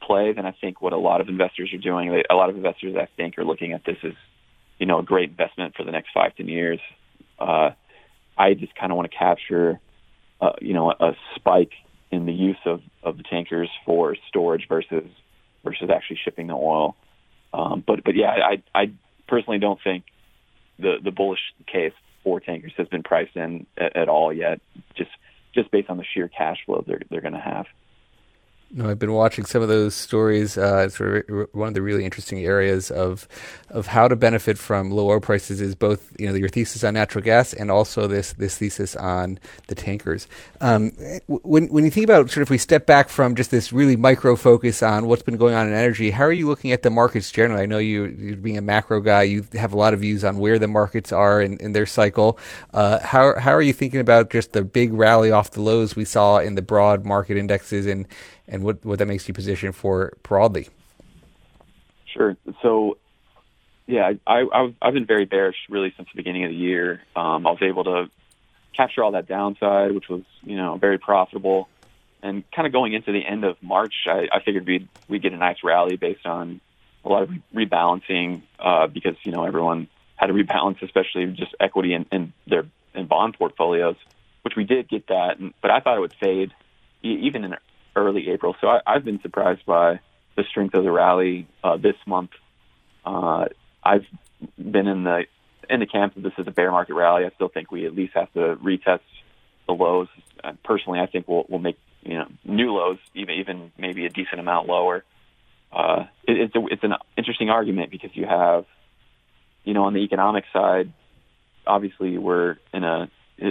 play 0.00 0.32
than 0.32 0.46
I 0.46 0.54
think 0.60 0.82
what 0.82 0.92
a 0.92 0.98
lot 0.98 1.20
of 1.20 1.28
investors 1.28 1.72
are 1.72 1.78
doing. 1.78 2.22
A 2.28 2.34
lot 2.34 2.50
of 2.50 2.56
investors, 2.56 2.96
I 2.96 3.08
think, 3.16 3.38
are 3.38 3.44
looking 3.44 3.72
at 3.72 3.84
this 3.84 3.96
as 4.04 4.12
you 4.78 4.86
know 4.86 4.98
a 4.98 5.02
great 5.02 5.30
investment 5.30 5.74
for 5.74 5.84
the 5.84 5.92
next 5.92 6.10
five 6.12 6.36
ten 6.36 6.48
years. 6.48 6.80
Uh, 7.38 7.70
I 8.36 8.54
just 8.54 8.74
kind 8.74 8.92
of 8.92 8.96
want 8.96 9.10
to 9.10 9.16
capture, 9.16 9.80
uh, 10.40 10.52
you 10.60 10.74
know, 10.74 10.90
a 10.90 11.12
spike 11.36 11.72
in 12.10 12.26
the 12.26 12.32
use 12.32 12.58
of, 12.66 12.80
of 13.02 13.16
the 13.16 13.22
tankers 13.22 13.70
for 13.84 14.16
storage 14.28 14.66
versus 14.68 15.08
versus 15.64 15.90
actually 15.90 16.18
shipping 16.24 16.46
the 16.46 16.54
oil. 16.54 16.96
Um, 17.52 17.82
but 17.86 18.04
but 18.04 18.14
yeah, 18.14 18.30
I 18.30 18.62
I 18.74 18.92
personally 19.28 19.58
don't 19.58 19.80
think 19.82 20.04
the 20.78 20.96
the 21.02 21.10
bullish 21.10 21.40
case 21.66 21.92
for 22.24 22.40
tankers 22.40 22.72
has 22.76 22.88
been 22.88 23.02
priced 23.02 23.36
in 23.36 23.66
at, 23.76 23.96
at 23.96 24.08
all 24.08 24.32
yet. 24.32 24.60
Just 24.96 25.10
just 25.54 25.70
based 25.70 25.90
on 25.90 25.98
the 25.98 26.04
sheer 26.04 26.28
cash 26.28 26.58
flow 26.64 26.84
they're 26.86 27.02
they're 27.10 27.20
going 27.20 27.34
to 27.34 27.40
have. 27.40 27.66
No, 28.74 28.88
I've 28.88 28.98
been 28.98 29.12
watching 29.12 29.44
some 29.44 29.60
of 29.60 29.68
those 29.68 29.94
stories. 29.94 30.56
Uh, 30.56 30.86
it's 30.86 30.98
one 30.98 31.68
of 31.68 31.74
the 31.74 31.82
really 31.82 32.06
interesting 32.06 32.42
areas 32.42 32.90
of 32.90 33.28
of 33.68 33.86
how 33.86 34.08
to 34.08 34.16
benefit 34.16 34.56
from 34.56 34.90
low 34.90 35.10
oil 35.10 35.20
prices 35.20 35.60
is 35.60 35.74
both 35.74 36.10
you 36.18 36.26
know 36.26 36.34
your 36.34 36.48
thesis 36.48 36.82
on 36.82 36.94
natural 36.94 37.22
gas 37.22 37.52
and 37.52 37.70
also 37.70 38.06
this 38.06 38.32
this 38.32 38.56
thesis 38.56 38.96
on 38.96 39.38
the 39.68 39.74
tankers. 39.74 40.26
Um, 40.62 40.92
when 41.26 41.66
when 41.66 41.84
you 41.84 41.90
think 41.90 42.04
about 42.04 42.30
sort 42.30 42.38
of 42.38 42.42
if 42.46 42.50
we 42.50 42.56
step 42.56 42.86
back 42.86 43.10
from 43.10 43.34
just 43.34 43.50
this 43.50 43.74
really 43.74 43.94
micro 43.94 44.36
focus 44.36 44.82
on 44.82 45.06
what's 45.06 45.22
been 45.22 45.36
going 45.36 45.54
on 45.54 45.66
in 45.66 45.74
energy, 45.74 46.10
how 46.10 46.24
are 46.24 46.32
you 46.32 46.48
looking 46.48 46.72
at 46.72 46.80
the 46.82 46.88
markets 46.88 47.30
generally? 47.30 47.64
I 47.64 47.66
know 47.66 47.78
you 47.78 48.04
you 48.06 48.36
being 48.36 48.56
a 48.56 48.62
macro 48.62 49.00
guy, 49.02 49.24
you 49.24 49.44
have 49.52 49.74
a 49.74 49.76
lot 49.76 49.92
of 49.92 50.00
views 50.00 50.24
on 50.24 50.38
where 50.38 50.58
the 50.58 50.68
markets 50.68 51.12
are 51.12 51.42
in, 51.42 51.58
in 51.58 51.72
their 51.74 51.84
cycle. 51.84 52.38
Uh, 52.72 53.00
how 53.00 53.38
how 53.38 53.52
are 53.52 53.60
you 53.60 53.74
thinking 53.74 54.00
about 54.00 54.30
just 54.30 54.52
the 54.52 54.64
big 54.64 54.94
rally 54.94 55.30
off 55.30 55.50
the 55.50 55.60
lows 55.60 55.94
we 55.94 56.06
saw 56.06 56.38
in 56.38 56.54
the 56.54 56.62
broad 56.62 57.04
market 57.04 57.36
indexes 57.36 57.84
and 57.84 58.06
and 58.48 58.62
what, 58.62 58.84
what 58.84 58.98
that 58.98 59.06
makes 59.06 59.28
you 59.28 59.34
position 59.34 59.72
for 59.72 60.12
broadly. 60.22 60.68
Sure. 62.06 62.36
So, 62.62 62.98
yeah, 63.86 64.12
I, 64.26 64.44
I, 64.52 64.74
I've 64.82 64.94
been 64.94 65.06
very 65.06 65.24
bearish 65.24 65.56
really 65.68 65.92
since 65.96 66.08
the 66.12 66.16
beginning 66.16 66.44
of 66.44 66.50
the 66.50 66.56
year. 66.56 67.02
Um, 67.16 67.46
I 67.46 67.50
was 67.50 67.62
able 67.62 67.84
to 67.84 68.10
capture 68.76 69.02
all 69.02 69.12
that 69.12 69.26
downside, 69.26 69.92
which 69.92 70.08
was 70.08 70.22
you 70.42 70.56
know 70.56 70.76
very 70.76 70.98
profitable. 70.98 71.68
And 72.22 72.44
kind 72.52 72.66
of 72.66 72.72
going 72.72 72.92
into 72.92 73.10
the 73.10 73.24
end 73.26 73.44
of 73.44 73.60
March, 73.62 73.94
I, 74.06 74.28
I 74.32 74.42
figured 74.44 74.66
we'd 74.66 74.88
we'd 75.08 75.22
get 75.22 75.32
a 75.32 75.36
nice 75.36 75.58
rally 75.64 75.96
based 75.96 76.26
on 76.26 76.60
a 77.04 77.08
lot 77.08 77.22
of 77.24 77.30
rebalancing 77.54 78.42
uh, 78.58 78.86
because 78.86 79.16
you 79.24 79.32
know 79.32 79.44
everyone 79.44 79.88
had 80.16 80.26
to 80.26 80.32
rebalance, 80.32 80.80
especially 80.82 81.26
just 81.26 81.54
equity 81.58 81.94
and, 81.94 82.06
and 82.12 82.32
their 82.46 82.64
and 82.94 83.08
bond 83.08 83.34
portfolios, 83.38 83.96
which 84.42 84.54
we 84.56 84.64
did 84.64 84.88
get 84.88 85.08
that. 85.08 85.38
And, 85.38 85.52
but 85.60 85.70
I 85.70 85.80
thought 85.80 85.96
it 85.96 86.00
would 86.00 86.14
fade 86.14 86.52
even 87.02 87.42
in 87.44 87.56
early 87.96 88.30
April. 88.30 88.56
So 88.60 88.68
I, 88.68 88.80
I've 88.86 89.04
been 89.04 89.20
surprised 89.20 89.64
by 89.66 90.00
the 90.36 90.44
strength 90.50 90.74
of 90.74 90.84
the 90.84 90.90
rally 90.90 91.46
uh, 91.62 91.76
this 91.76 91.96
month. 92.06 92.30
Uh, 93.04 93.46
I've 93.82 94.06
been 94.56 94.86
in 94.86 95.04
the 95.04 95.24
in 95.68 95.80
the 95.80 95.86
camp 95.86 96.14
that 96.14 96.22
this 96.22 96.32
is 96.38 96.46
a 96.46 96.50
bear 96.50 96.70
market 96.70 96.94
rally. 96.94 97.24
I 97.24 97.30
still 97.34 97.48
think 97.48 97.70
we 97.70 97.86
at 97.86 97.94
least 97.94 98.14
have 98.14 98.32
to 98.32 98.56
retest 98.56 99.00
the 99.66 99.72
lows. 99.72 100.08
Uh, 100.42 100.52
personally, 100.64 101.00
I 101.00 101.06
think 101.06 101.28
we'll 101.28 101.44
we'll 101.48 101.60
make 101.60 101.78
you 102.02 102.14
know 102.14 102.26
new 102.44 102.72
lows, 102.72 102.98
even 103.14 103.34
even 103.36 103.72
maybe 103.78 104.06
a 104.06 104.08
decent 104.08 104.40
amount 104.40 104.68
lower. 104.68 105.04
Uh, 105.72 106.04
it, 106.24 106.38
it's 106.38 106.54
a, 106.54 106.66
it's 106.70 106.84
an 106.84 106.94
interesting 107.16 107.48
argument 107.48 107.90
because 107.90 108.10
you 108.14 108.26
have, 108.26 108.66
you 109.64 109.72
know, 109.72 109.84
on 109.84 109.94
the 109.94 110.00
economic 110.00 110.44
side, 110.52 110.92
obviously 111.66 112.18
we're 112.18 112.56
in 112.74 112.84
a 112.84 113.10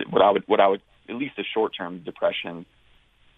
what 0.10 0.22
I 0.22 0.32
would 0.32 0.44
what 0.48 0.60
I 0.60 0.68
would 0.68 0.82
at 1.10 1.16
least 1.16 1.38
a 1.40 1.44
short 1.44 1.74
term 1.76 2.00
depression, 2.00 2.66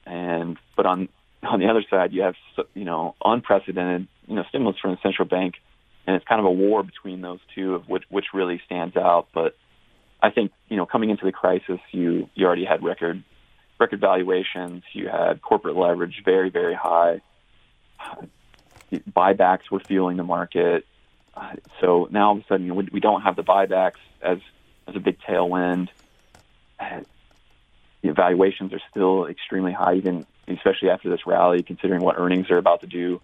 and 0.05 0.57
but 0.75 0.85
on 0.85 1.09
on 1.43 1.59
the 1.59 1.67
other 1.67 1.83
side 1.89 2.13
you 2.13 2.21
have 2.21 2.35
you 2.73 2.85
know 2.85 3.15
unprecedented 3.23 4.07
you 4.27 4.35
know 4.35 4.43
stimulus 4.49 4.77
from 4.79 4.91
the 4.91 4.97
central 5.01 5.27
bank, 5.27 5.55
and 6.07 6.15
it's 6.15 6.25
kind 6.25 6.39
of 6.39 6.45
a 6.45 6.51
war 6.51 6.83
between 6.83 7.21
those 7.21 7.39
two 7.55 7.75
of 7.75 7.87
which 7.87 8.03
which 8.09 8.27
really 8.33 8.61
stands 8.65 8.95
out. 8.95 9.27
But 9.33 9.55
I 10.21 10.29
think 10.29 10.51
you 10.69 10.77
know 10.77 10.85
coming 10.85 11.09
into 11.09 11.25
the 11.25 11.31
crisis, 11.31 11.79
you 11.91 12.29
you 12.35 12.45
already 12.45 12.65
had 12.65 12.83
record 12.83 13.23
record 13.79 13.99
valuations, 13.99 14.83
you 14.93 15.09
had 15.09 15.41
corporate 15.41 15.75
leverage 15.75 16.21
very 16.23 16.49
very 16.49 16.75
high. 16.75 17.21
Buybacks 18.91 19.71
were 19.71 19.79
fueling 19.79 20.17
the 20.17 20.23
market. 20.23 20.85
So 21.81 22.07
now 22.11 22.27
all 22.27 22.37
of 22.37 22.43
a 22.43 22.47
sudden, 22.47 22.67
you 22.67 22.69
know, 22.69 22.75
we, 22.75 22.89
we 22.91 22.99
don't 22.99 23.21
have 23.21 23.35
the 23.35 23.43
buybacks 23.43 23.97
as 24.21 24.37
as 24.87 24.95
a 24.95 24.99
big 24.99 25.19
tailwind. 25.21 25.89
The 28.03 28.11
valuations 28.11 28.73
are 28.73 28.81
still 28.91 29.25
extremely 29.27 29.71
high, 29.71 29.95
even 29.95 30.27
especially 30.47 30.89
after 30.89 31.09
this 31.09 31.25
rally, 31.25 31.63
considering 31.63 32.01
what 32.01 32.19
earnings 32.19 32.51
are 32.51 32.57
about 32.57 32.81
to 32.81 32.87
do. 32.87 33.21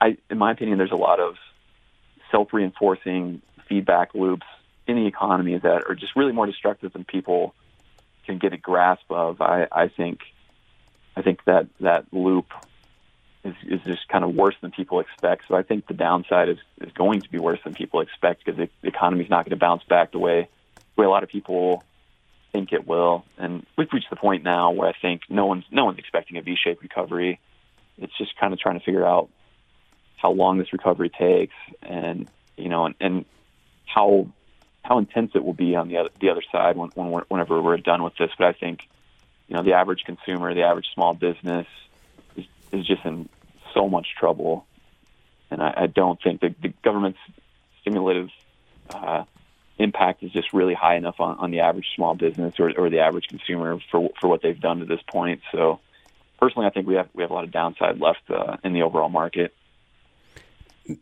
I, 0.00 0.16
in 0.30 0.38
my 0.38 0.52
opinion, 0.52 0.78
there's 0.78 0.92
a 0.92 0.96
lot 0.96 1.18
of 1.18 1.34
self-reinforcing 2.30 3.42
feedback 3.68 4.14
loops 4.14 4.46
in 4.86 4.96
the 4.96 5.06
economy 5.06 5.58
that 5.58 5.82
are 5.88 5.94
just 5.94 6.14
really 6.14 6.32
more 6.32 6.46
destructive 6.46 6.92
than 6.92 7.04
people 7.04 7.52
can 8.26 8.38
get 8.38 8.52
a 8.52 8.56
grasp 8.56 9.10
of. 9.10 9.40
I, 9.40 9.66
I 9.72 9.88
think, 9.88 10.20
I 11.16 11.22
think 11.22 11.44
that 11.44 11.66
that 11.80 12.06
loop 12.12 12.46
is, 13.44 13.54
is 13.66 13.80
just 13.84 14.08
kind 14.08 14.24
of 14.24 14.34
worse 14.34 14.54
than 14.60 14.70
people 14.70 15.00
expect. 15.00 15.42
So 15.48 15.56
I 15.56 15.62
think 15.62 15.88
the 15.88 15.94
downside 15.94 16.48
is, 16.48 16.58
is 16.80 16.92
going 16.92 17.22
to 17.22 17.28
be 17.28 17.38
worse 17.38 17.58
than 17.64 17.74
people 17.74 18.00
expect 18.00 18.44
because 18.44 18.56
the, 18.56 18.68
the 18.82 18.88
economy 18.88 19.24
is 19.24 19.30
not 19.30 19.44
going 19.44 19.50
to 19.50 19.56
bounce 19.56 19.82
back 19.84 20.12
the 20.12 20.18
way 20.18 20.48
the 20.94 21.02
way 21.02 21.06
a 21.06 21.10
lot 21.10 21.22
of 21.22 21.28
people 21.28 21.84
think 22.52 22.72
it 22.72 22.86
will. 22.86 23.24
And 23.36 23.66
we've 23.76 23.88
reached 23.92 24.10
the 24.10 24.16
point 24.16 24.44
now 24.44 24.70
where 24.70 24.88
I 24.88 24.94
think 25.00 25.22
no 25.28 25.46
one's 25.46 25.64
no 25.70 25.84
one's 25.84 25.98
expecting 25.98 26.36
a 26.38 26.42
V-shaped 26.42 26.82
recovery. 26.82 27.40
It's 27.98 28.16
just 28.16 28.36
kind 28.38 28.52
of 28.52 28.58
trying 28.58 28.78
to 28.78 28.84
figure 28.84 29.06
out 29.06 29.28
how 30.16 30.32
long 30.32 30.58
this 30.58 30.72
recovery 30.72 31.10
takes, 31.10 31.54
and 31.82 32.28
you 32.56 32.68
know, 32.68 32.86
and, 32.86 32.94
and 33.00 33.24
how 33.86 34.28
how 34.82 34.98
intense 34.98 35.32
it 35.34 35.44
will 35.44 35.54
be 35.54 35.76
on 35.76 35.88
the 35.88 35.98
other 35.98 36.10
the 36.20 36.30
other 36.30 36.42
side 36.50 36.76
when, 36.76 36.90
when 36.94 37.10
we're, 37.10 37.24
whenever 37.28 37.60
we're 37.60 37.76
done 37.76 38.02
with 38.02 38.16
this. 38.16 38.30
But 38.38 38.48
I 38.48 38.52
think 38.52 38.80
you 39.48 39.56
know 39.56 39.62
the 39.62 39.74
average 39.74 40.02
consumer, 40.04 40.54
the 40.54 40.62
average 40.62 40.86
small 40.94 41.14
business 41.14 41.66
is, 42.36 42.46
is 42.72 42.86
just 42.86 43.04
in 43.04 43.28
so 43.74 43.88
much 43.88 44.08
trouble, 44.18 44.66
and 45.50 45.62
I, 45.62 45.74
I 45.76 45.86
don't 45.86 46.20
think 46.22 46.40
the, 46.40 46.54
the 46.60 46.72
government's 46.82 47.18
stimulative 47.80 48.30
uh, 48.90 49.24
impact 49.78 50.22
is 50.22 50.32
just 50.32 50.52
really 50.52 50.74
high 50.74 50.96
enough 50.96 51.16
on, 51.18 51.38
on 51.38 51.50
the 51.50 51.60
average 51.60 51.86
small 51.94 52.14
business 52.14 52.54
or, 52.58 52.72
or 52.76 52.90
the 52.90 53.00
average 53.00 53.28
consumer 53.28 53.78
for 53.90 54.10
for 54.20 54.28
what 54.28 54.42
they've 54.42 54.60
done 54.60 54.80
to 54.80 54.84
this 54.84 55.00
point. 55.10 55.40
So, 55.52 55.80
personally, 56.38 56.66
I 56.66 56.70
think 56.70 56.86
we 56.86 56.94
have 56.94 57.08
we 57.14 57.22
have 57.22 57.30
a 57.30 57.34
lot 57.34 57.44
of 57.44 57.50
downside 57.50 58.00
left 58.00 58.30
uh, 58.30 58.56
in 58.64 58.72
the 58.72 58.82
overall 58.82 59.08
market. 59.08 59.54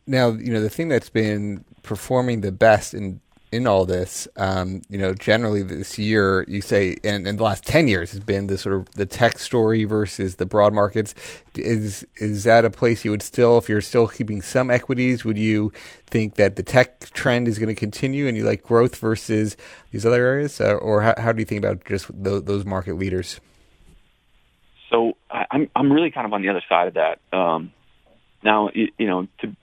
Now, 0.07 0.31
you 0.31 0.53
know 0.53 0.61
the 0.61 0.71
thing 0.71 0.89
that's 0.89 1.11
been 1.11 1.65
performing 1.83 2.41
the 2.41 2.53
best 2.53 2.93
in 2.93 3.21
in 3.53 3.67
all 3.67 3.87
this, 3.87 4.27
um, 4.37 4.83
you 4.89 4.99
know, 4.99 5.15
generally 5.15 5.63
this 5.63 5.99
year, 5.99 6.45
you 6.49 6.61
say, 6.61 6.97
and 7.05 7.27
in 7.27 7.37
the 7.37 7.43
last 7.43 7.65
ten 7.65 7.87
years, 7.87 8.11
has 8.11 8.21
been 8.21 8.49
the 8.49 8.59
sort 8.59 8.75
of 8.75 8.91
the 8.93 9.07
tech 9.07 9.39
story 9.39 9.85
versus 9.85 10.37
the 10.37 10.47
broad 10.47 10.75
markets. 10.75 11.15
Is 11.55 12.07
is 12.17 12.45
that 12.45 12.65
a 12.65 12.71
place 12.71 13.05
you 13.05 13.13
would 13.13 13.23
still, 13.23 13.57
if 13.59 13.69
you're 13.69 13.81
still 13.81 14.09
keeping 14.09 14.43
some 14.43 14.71
equities, 14.71 15.25
would 15.25 15.39
you 15.39 15.73
think 16.07 16.35
that 16.35 16.57
the 16.57 16.63
tech 16.63 17.11
trend 17.11 17.49
is 17.49 17.59
going 17.59 17.69
to 17.69 17.75
continue, 17.75 18.27
and 18.27 18.37
you 18.37 18.45
like 18.45 18.63
growth 18.63 18.97
versus 18.97 19.57
these 19.93 20.05
other 20.05 20.25
areas, 20.25 20.61
uh, 20.61 20.75
or 20.75 21.03
how, 21.03 21.15
how 21.17 21.33
do 21.33 21.39
you 21.39 21.47
think 21.47 21.65
about 21.65 21.85
just 21.85 22.11
those, 22.13 22.45
those 22.45 22.65
market 22.65 22.97
leaders? 22.99 23.41
So 24.91 25.17
I, 25.31 25.47
I'm 25.51 25.71
I'm 25.75 25.93
really 25.93 26.11
kind 26.11 26.27
of 26.27 26.33
on 26.33 26.43
the 26.43 26.49
other 26.49 26.63
side 26.69 26.89
of 26.89 26.95
that. 26.95 27.21
Um, 27.33 27.73
now, 28.43 28.71
you, 28.75 28.89
you 28.99 29.07
know, 29.07 29.29
to 29.41 29.57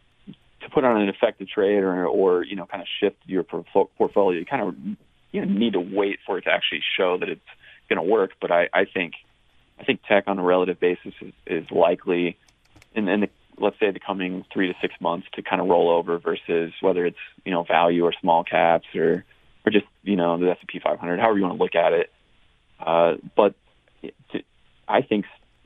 to 0.63 0.69
put 0.69 0.83
on 0.83 1.01
an 1.01 1.09
effective 1.09 1.47
trade 1.47 1.83
or, 1.83 2.05
or 2.05 2.43
you 2.43 2.55
know 2.55 2.65
kind 2.65 2.81
of 2.81 2.87
shift 2.99 3.17
your 3.25 3.43
portfolio, 3.43 4.39
you 4.39 4.45
kind 4.45 4.63
of 4.67 4.75
you 5.31 5.45
know, 5.45 5.51
need 5.51 5.73
to 5.73 5.79
wait 5.79 6.19
for 6.25 6.37
it 6.37 6.43
to 6.43 6.51
actually 6.51 6.81
show 6.97 7.17
that 7.17 7.29
it's 7.29 7.41
going 7.89 7.97
to 7.97 8.09
work. 8.09 8.31
But 8.41 8.51
I, 8.51 8.69
I 8.73 8.85
think 8.85 9.13
I 9.79 9.83
think 9.83 10.01
tech 10.07 10.25
on 10.27 10.39
a 10.39 10.43
relative 10.43 10.79
basis 10.79 11.13
is, 11.21 11.33
is 11.45 11.71
likely 11.71 12.37
in, 12.93 13.07
in 13.07 13.21
the 13.21 13.29
let's 13.57 13.79
say 13.79 13.91
the 13.91 13.99
coming 13.99 14.45
three 14.51 14.67
to 14.67 14.73
six 14.81 14.95
months 14.99 15.27
to 15.33 15.43
kind 15.43 15.61
of 15.61 15.67
roll 15.67 15.89
over 15.89 16.17
versus 16.17 16.73
whether 16.81 17.05
it's 17.05 17.17
you 17.45 17.51
know 17.51 17.63
value 17.63 18.03
or 18.03 18.13
small 18.19 18.43
caps 18.43 18.87
or 18.95 19.25
or 19.65 19.71
just 19.71 19.85
you 20.03 20.15
know 20.15 20.37
the 20.37 20.51
S 20.51 20.57
and 20.59 20.67
P 20.67 20.79
500, 20.79 21.19
however 21.19 21.37
you 21.37 21.43
want 21.43 21.57
to 21.57 21.63
look 21.63 21.75
at 21.75 21.93
it. 21.93 22.11
Uh, 22.79 23.15
but 23.35 23.55
to, 24.31 24.41
I 24.87 25.01
think 25.01 25.25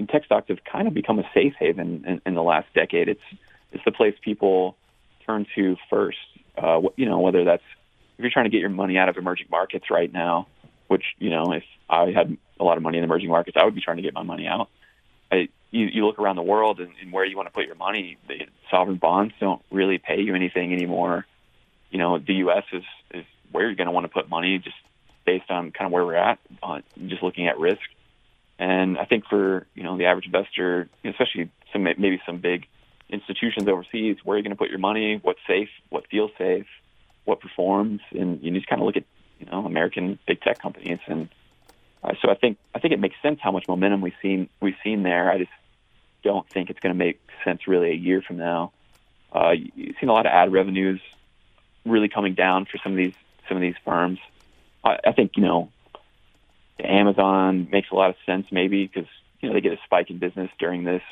tech 0.09 0.25
stocks 0.25 0.49
have 0.49 0.63
kind 0.63 0.87
of 0.87 0.93
become 0.93 1.19
a 1.19 1.29
safe 1.33 1.53
haven 1.59 2.05
in, 2.05 2.21
in 2.25 2.35
the 2.35 2.43
last 2.43 2.67
decade. 2.73 3.09
It's 3.09 3.21
it's 3.71 3.83
the 3.83 3.91
place 3.91 4.15
people 4.21 4.77
turn 5.27 5.45
to 5.55 5.75
first. 5.89 6.17
Uh, 6.57 6.81
you 6.95 7.05
know, 7.05 7.19
whether 7.19 7.43
that's 7.43 7.63
if 8.17 8.23
you're 8.23 8.31
trying 8.31 8.45
to 8.45 8.49
get 8.49 8.61
your 8.61 8.69
money 8.69 8.97
out 8.97 9.09
of 9.09 9.17
emerging 9.17 9.47
markets 9.51 9.85
right 9.91 10.11
now, 10.11 10.47
which 10.87 11.03
you 11.19 11.29
know, 11.29 11.53
if 11.53 11.63
I 11.89 12.11
had 12.11 12.35
a 12.59 12.63
lot 12.63 12.77
of 12.77 12.83
money 12.83 12.97
in 12.97 13.03
emerging 13.03 13.29
markets, 13.29 13.57
I 13.59 13.65
would 13.65 13.75
be 13.75 13.81
trying 13.81 13.97
to 13.97 14.03
get 14.03 14.13
my 14.13 14.23
money 14.23 14.47
out. 14.47 14.69
I, 15.31 15.49
you, 15.69 15.85
you 15.85 16.05
look 16.05 16.19
around 16.19 16.37
the 16.37 16.43
world 16.43 16.79
and, 16.79 16.91
and 17.01 17.11
where 17.11 17.25
you 17.25 17.35
want 17.35 17.47
to 17.47 17.53
put 17.53 17.65
your 17.65 17.75
money. 17.75 18.17
The 18.27 18.47
sovereign 18.71 18.97
bonds 18.97 19.33
don't 19.39 19.61
really 19.71 19.97
pay 19.97 20.21
you 20.21 20.33
anything 20.33 20.73
anymore. 20.73 21.25
You 21.91 21.99
know, 21.99 22.17
the 22.17 22.35
U.S. 22.35 22.63
is 22.71 22.83
is 23.13 23.25
where 23.51 23.65
you're 23.65 23.75
going 23.75 23.87
to 23.87 23.91
want 23.91 24.05
to 24.05 24.11
put 24.11 24.29
money, 24.29 24.57
just 24.59 24.75
based 25.25 25.49
on 25.49 25.71
kind 25.71 25.87
of 25.87 25.91
where 25.91 26.05
we're 26.05 26.15
at, 26.15 26.39
uh, 26.63 26.79
just 27.07 27.21
looking 27.21 27.47
at 27.47 27.59
risk. 27.59 27.81
And 28.59 28.97
I 28.97 29.05
think 29.05 29.25
for 29.29 29.67
you 29.75 29.83
know 29.83 29.97
the 29.97 30.05
average 30.05 30.25
investor, 30.25 30.89
especially 31.03 31.51
some 31.71 31.83
maybe 31.83 32.19
some 32.25 32.39
big 32.39 32.65
institutions 33.09 33.67
overseas, 33.67 34.17
where 34.23 34.35
are 34.35 34.37
you 34.37 34.43
going 34.43 34.55
to 34.55 34.57
put 34.57 34.69
your 34.69 34.79
money? 34.79 35.19
What's 35.21 35.39
safe? 35.47 35.69
What 35.89 36.07
feels 36.09 36.31
safe? 36.37 36.65
What 37.25 37.39
performs? 37.39 38.01
And 38.11 38.41
you 38.41 38.51
just 38.51 38.67
kind 38.67 38.81
of 38.81 38.85
look 38.85 38.97
at 38.97 39.03
you 39.39 39.45
know 39.45 39.65
American 39.65 40.19
big 40.27 40.41
tech 40.41 40.61
companies, 40.61 40.99
and 41.07 41.29
uh, 42.03 42.13
so 42.21 42.29
I 42.29 42.35
think 42.35 42.57
I 42.73 42.79
think 42.79 42.93
it 42.93 42.99
makes 42.99 43.15
sense 43.21 43.39
how 43.41 43.51
much 43.51 43.67
momentum 43.67 44.01
we've 44.01 44.13
seen 44.21 44.49
we've 44.61 44.75
seen 44.83 45.03
there. 45.03 45.31
I 45.31 45.37
just 45.39 45.51
don't 46.23 46.47
think 46.53 46.69
it's 46.69 46.79
going 46.79 46.93
to 46.93 46.97
make 46.97 47.19
sense 47.43 47.67
really 47.67 47.91
a 47.91 47.95
year 47.95 48.21
from 48.21 48.37
now. 48.37 48.71
Uh, 49.31 49.51
you've 49.51 49.95
seen 49.99 50.09
a 50.09 50.13
lot 50.13 50.25
of 50.25 50.31
ad 50.31 50.51
revenues 50.51 51.01
really 51.85 52.09
coming 52.09 52.33
down 52.33 52.65
for 52.65 52.77
some 52.83 52.93
of 52.93 52.97
these 52.97 53.13
some 53.47 53.57
of 53.57 53.61
these 53.61 53.75
firms. 53.85 54.19
I, 54.83 54.97
I 55.07 55.11
think 55.11 55.33
you 55.35 55.43
know 55.43 55.69
Amazon 56.79 57.67
makes 57.71 57.89
a 57.91 57.95
lot 57.95 58.09
of 58.09 58.15
sense 58.25 58.47
maybe 58.51 58.85
because 58.85 59.09
you 59.41 59.49
know 59.49 59.53
they 59.53 59.61
get 59.61 59.73
a 59.73 59.79
spike 59.85 60.09
in 60.09 60.17
business 60.17 60.49
during 60.59 60.83
this, 60.83 61.03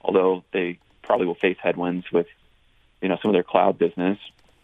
although 0.00 0.44
they 0.52 0.78
probably 1.04 1.26
will 1.26 1.34
face 1.34 1.56
headwinds 1.62 2.10
with, 2.12 2.26
you 3.00 3.08
know, 3.08 3.18
some 3.22 3.30
of 3.30 3.34
their 3.34 3.42
cloud 3.42 3.78
business. 3.78 4.18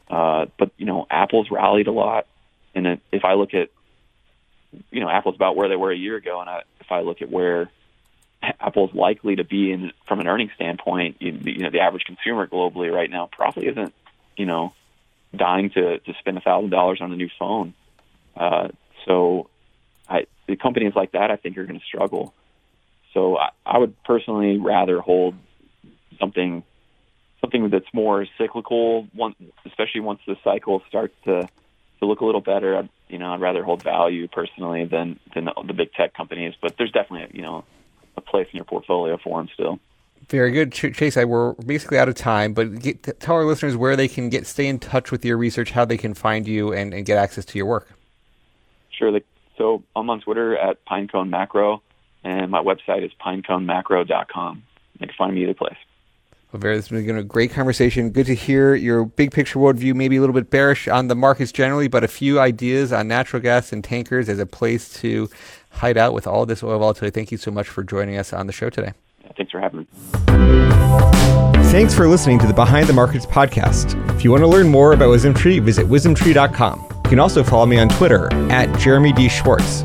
Uh, 0.08 0.46
but 0.58 0.72
you 0.76 0.86
know, 0.86 1.06
Apple's 1.08 1.50
rallied 1.50 1.86
a 1.86 1.92
lot, 1.92 2.26
and 2.74 3.00
if 3.12 3.24
I 3.24 3.34
look 3.34 3.54
at, 3.54 3.68
you 4.90 5.00
know, 5.00 5.08
Apple's 5.08 5.36
about 5.36 5.54
where 5.54 5.68
they 5.68 5.76
were 5.76 5.92
a 5.92 5.96
year 5.96 6.16
ago, 6.16 6.40
and 6.40 6.50
I, 6.50 6.62
if 6.80 6.90
I 6.90 7.02
look 7.02 7.22
at 7.22 7.30
where 7.30 7.70
Apple's 8.42 8.92
likely 8.92 9.36
to 9.36 9.44
be 9.44 9.70
in 9.70 9.92
from 10.08 10.18
an 10.18 10.26
earnings 10.26 10.50
standpoint, 10.56 11.16
you, 11.20 11.38
you 11.44 11.58
know, 11.58 11.70
the 11.70 11.80
average 11.80 12.04
consumer 12.04 12.46
globally 12.48 12.92
right 12.92 13.10
now 13.10 13.28
probably 13.30 13.68
isn't, 13.68 13.94
you 14.36 14.46
know, 14.46 14.72
dying 15.34 15.70
to 15.70 15.98
to 16.00 16.14
spend 16.18 16.36
a 16.36 16.40
thousand 16.40 16.70
dollars 16.70 16.98
on 17.00 17.12
a 17.12 17.16
new 17.16 17.30
phone. 17.38 17.74
Uh, 18.36 18.68
so, 19.06 19.48
I 20.08 20.26
the 20.48 20.56
companies 20.56 20.94
like 20.96 21.12
that 21.12 21.30
I 21.30 21.36
think 21.36 21.56
are 21.56 21.64
going 21.64 21.78
to 21.78 21.86
struggle. 21.86 22.34
So 23.14 23.36
I, 23.36 23.50
I 23.64 23.78
would 23.78 24.02
personally 24.04 24.58
rather 24.58 25.00
hold 25.00 25.34
something 26.20 26.62
something 27.40 27.70
that's 27.70 27.92
more 27.92 28.26
cyclical, 28.38 29.06
one, 29.14 29.34
especially 29.64 30.00
once 30.00 30.20
the 30.26 30.36
cycle 30.44 30.82
starts 30.88 31.14
to 31.24 31.48
to 32.00 32.06
look 32.06 32.20
a 32.20 32.24
little 32.24 32.40
better. 32.40 32.76
I'd, 32.76 32.88
you 33.08 33.18
know, 33.18 33.32
I'd 33.32 33.40
rather 33.40 33.62
hold 33.62 33.82
value 33.82 34.28
personally 34.28 34.84
than 34.84 35.18
than 35.34 35.46
the, 35.46 35.54
the 35.66 35.72
big 35.72 35.92
tech 35.92 36.14
companies, 36.14 36.54
but 36.60 36.76
there's 36.76 36.92
definitely 36.92 37.36
you 37.36 37.42
know 37.42 37.64
a 38.16 38.20
place 38.20 38.48
in 38.52 38.56
your 38.56 38.64
portfolio 38.64 39.18
for 39.22 39.38
them 39.38 39.48
still. 39.52 39.78
Very 40.28 40.52
good, 40.52 40.72
Chase. 40.72 41.16
I 41.16 41.24
we're 41.24 41.54
basically 41.54 41.98
out 41.98 42.08
of 42.08 42.14
time, 42.14 42.52
but 42.52 42.78
get, 42.78 43.20
tell 43.20 43.34
our 43.34 43.44
listeners 43.44 43.76
where 43.76 43.96
they 43.96 44.06
can 44.06 44.28
get 44.28 44.46
stay 44.46 44.66
in 44.66 44.78
touch 44.78 45.10
with 45.10 45.24
your 45.24 45.36
research, 45.36 45.70
how 45.70 45.84
they 45.84 45.96
can 45.96 46.14
find 46.14 46.46
you, 46.46 46.72
and, 46.72 46.92
and 46.92 47.06
get 47.06 47.18
access 47.18 47.44
to 47.46 47.58
your 47.58 47.66
work. 47.66 47.88
Sure. 48.90 49.18
So 49.56 49.82
I'm 49.96 50.08
on 50.08 50.20
Twitter 50.20 50.56
at 50.56 50.84
Pinecone 50.84 51.30
Macro, 51.30 51.82
and 52.22 52.50
my 52.50 52.62
website 52.62 53.04
is 53.04 53.10
pineconemacro.com. 53.24 54.62
They 54.98 55.06
can 55.06 55.14
find 55.16 55.34
me 55.34 55.42
either 55.42 55.54
place. 55.54 55.76
Well, 56.52 56.60
Vera, 56.60 56.74
this 56.74 56.88
has 56.88 57.04
been 57.04 57.16
a 57.16 57.22
great 57.22 57.52
conversation. 57.52 58.10
Good 58.10 58.26
to 58.26 58.34
hear 58.34 58.74
your 58.74 59.04
big 59.04 59.30
picture 59.30 59.60
worldview, 59.60 59.94
maybe 59.94 60.16
a 60.16 60.20
little 60.20 60.34
bit 60.34 60.50
bearish 60.50 60.88
on 60.88 61.06
the 61.06 61.14
markets 61.14 61.52
generally, 61.52 61.86
but 61.86 62.02
a 62.02 62.08
few 62.08 62.40
ideas 62.40 62.92
on 62.92 63.06
natural 63.06 63.40
gas 63.40 63.72
and 63.72 63.84
tankers 63.84 64.28
as 64.28 64.40
a 64.40 64.46
place 64.46 64.92
to 64.94 65.28
hide 65.70 65.96
out 65.96 66.12
with 66.12 66.26
all 66.26 66.46
this 66.46 66.64
oil 66.64 66.78
volatility. 66.80 67.14
Thank 67.14 67.30
you 67.30 67.38
so 67.38 67.52
much 67.52 67.68
for 67.68 67.84
joining 67.84 68.16
us 68.16 68.32
on 68.32 68.48
the 68.48 68.52
show 68.52 68.68
today. 68.68 68.92
Thanks 69.36 69.52
for 69.52 69.60
having 69.60 69.80
me. 69.80 69.86
Thanks 71.70 71.94
for 71.94 72.08
listening 72.08 72.40
to 72.40 72.48
the 72.48 72.52
Behind 72.52 72.88
the 72.88 72.92
Markets 72.92 73.26
podcast. 73.26 73.94
If 74.16 74.24
you 74.24 74.32
want 74.32 74.42
to 74.42 74.48
learn 74.48 74.68
more 74.68 74.92
about 74.92 75.10
WisdomTree, 75.10 75.62
visit 75.62 75.86
wisdomtree.com. 75.86 76.84
You 77.04 77.10
can 77.10 77.20
also 77.20 77.44
follow 77.44 77.66
me 77.66 77.78
on 77.78 77.88
Twitter 77.88 78.32
at 78.50 78.76
Jeremy 78.80 79.12
D. 79.12 79.28
Schwartz. 79.28 79.84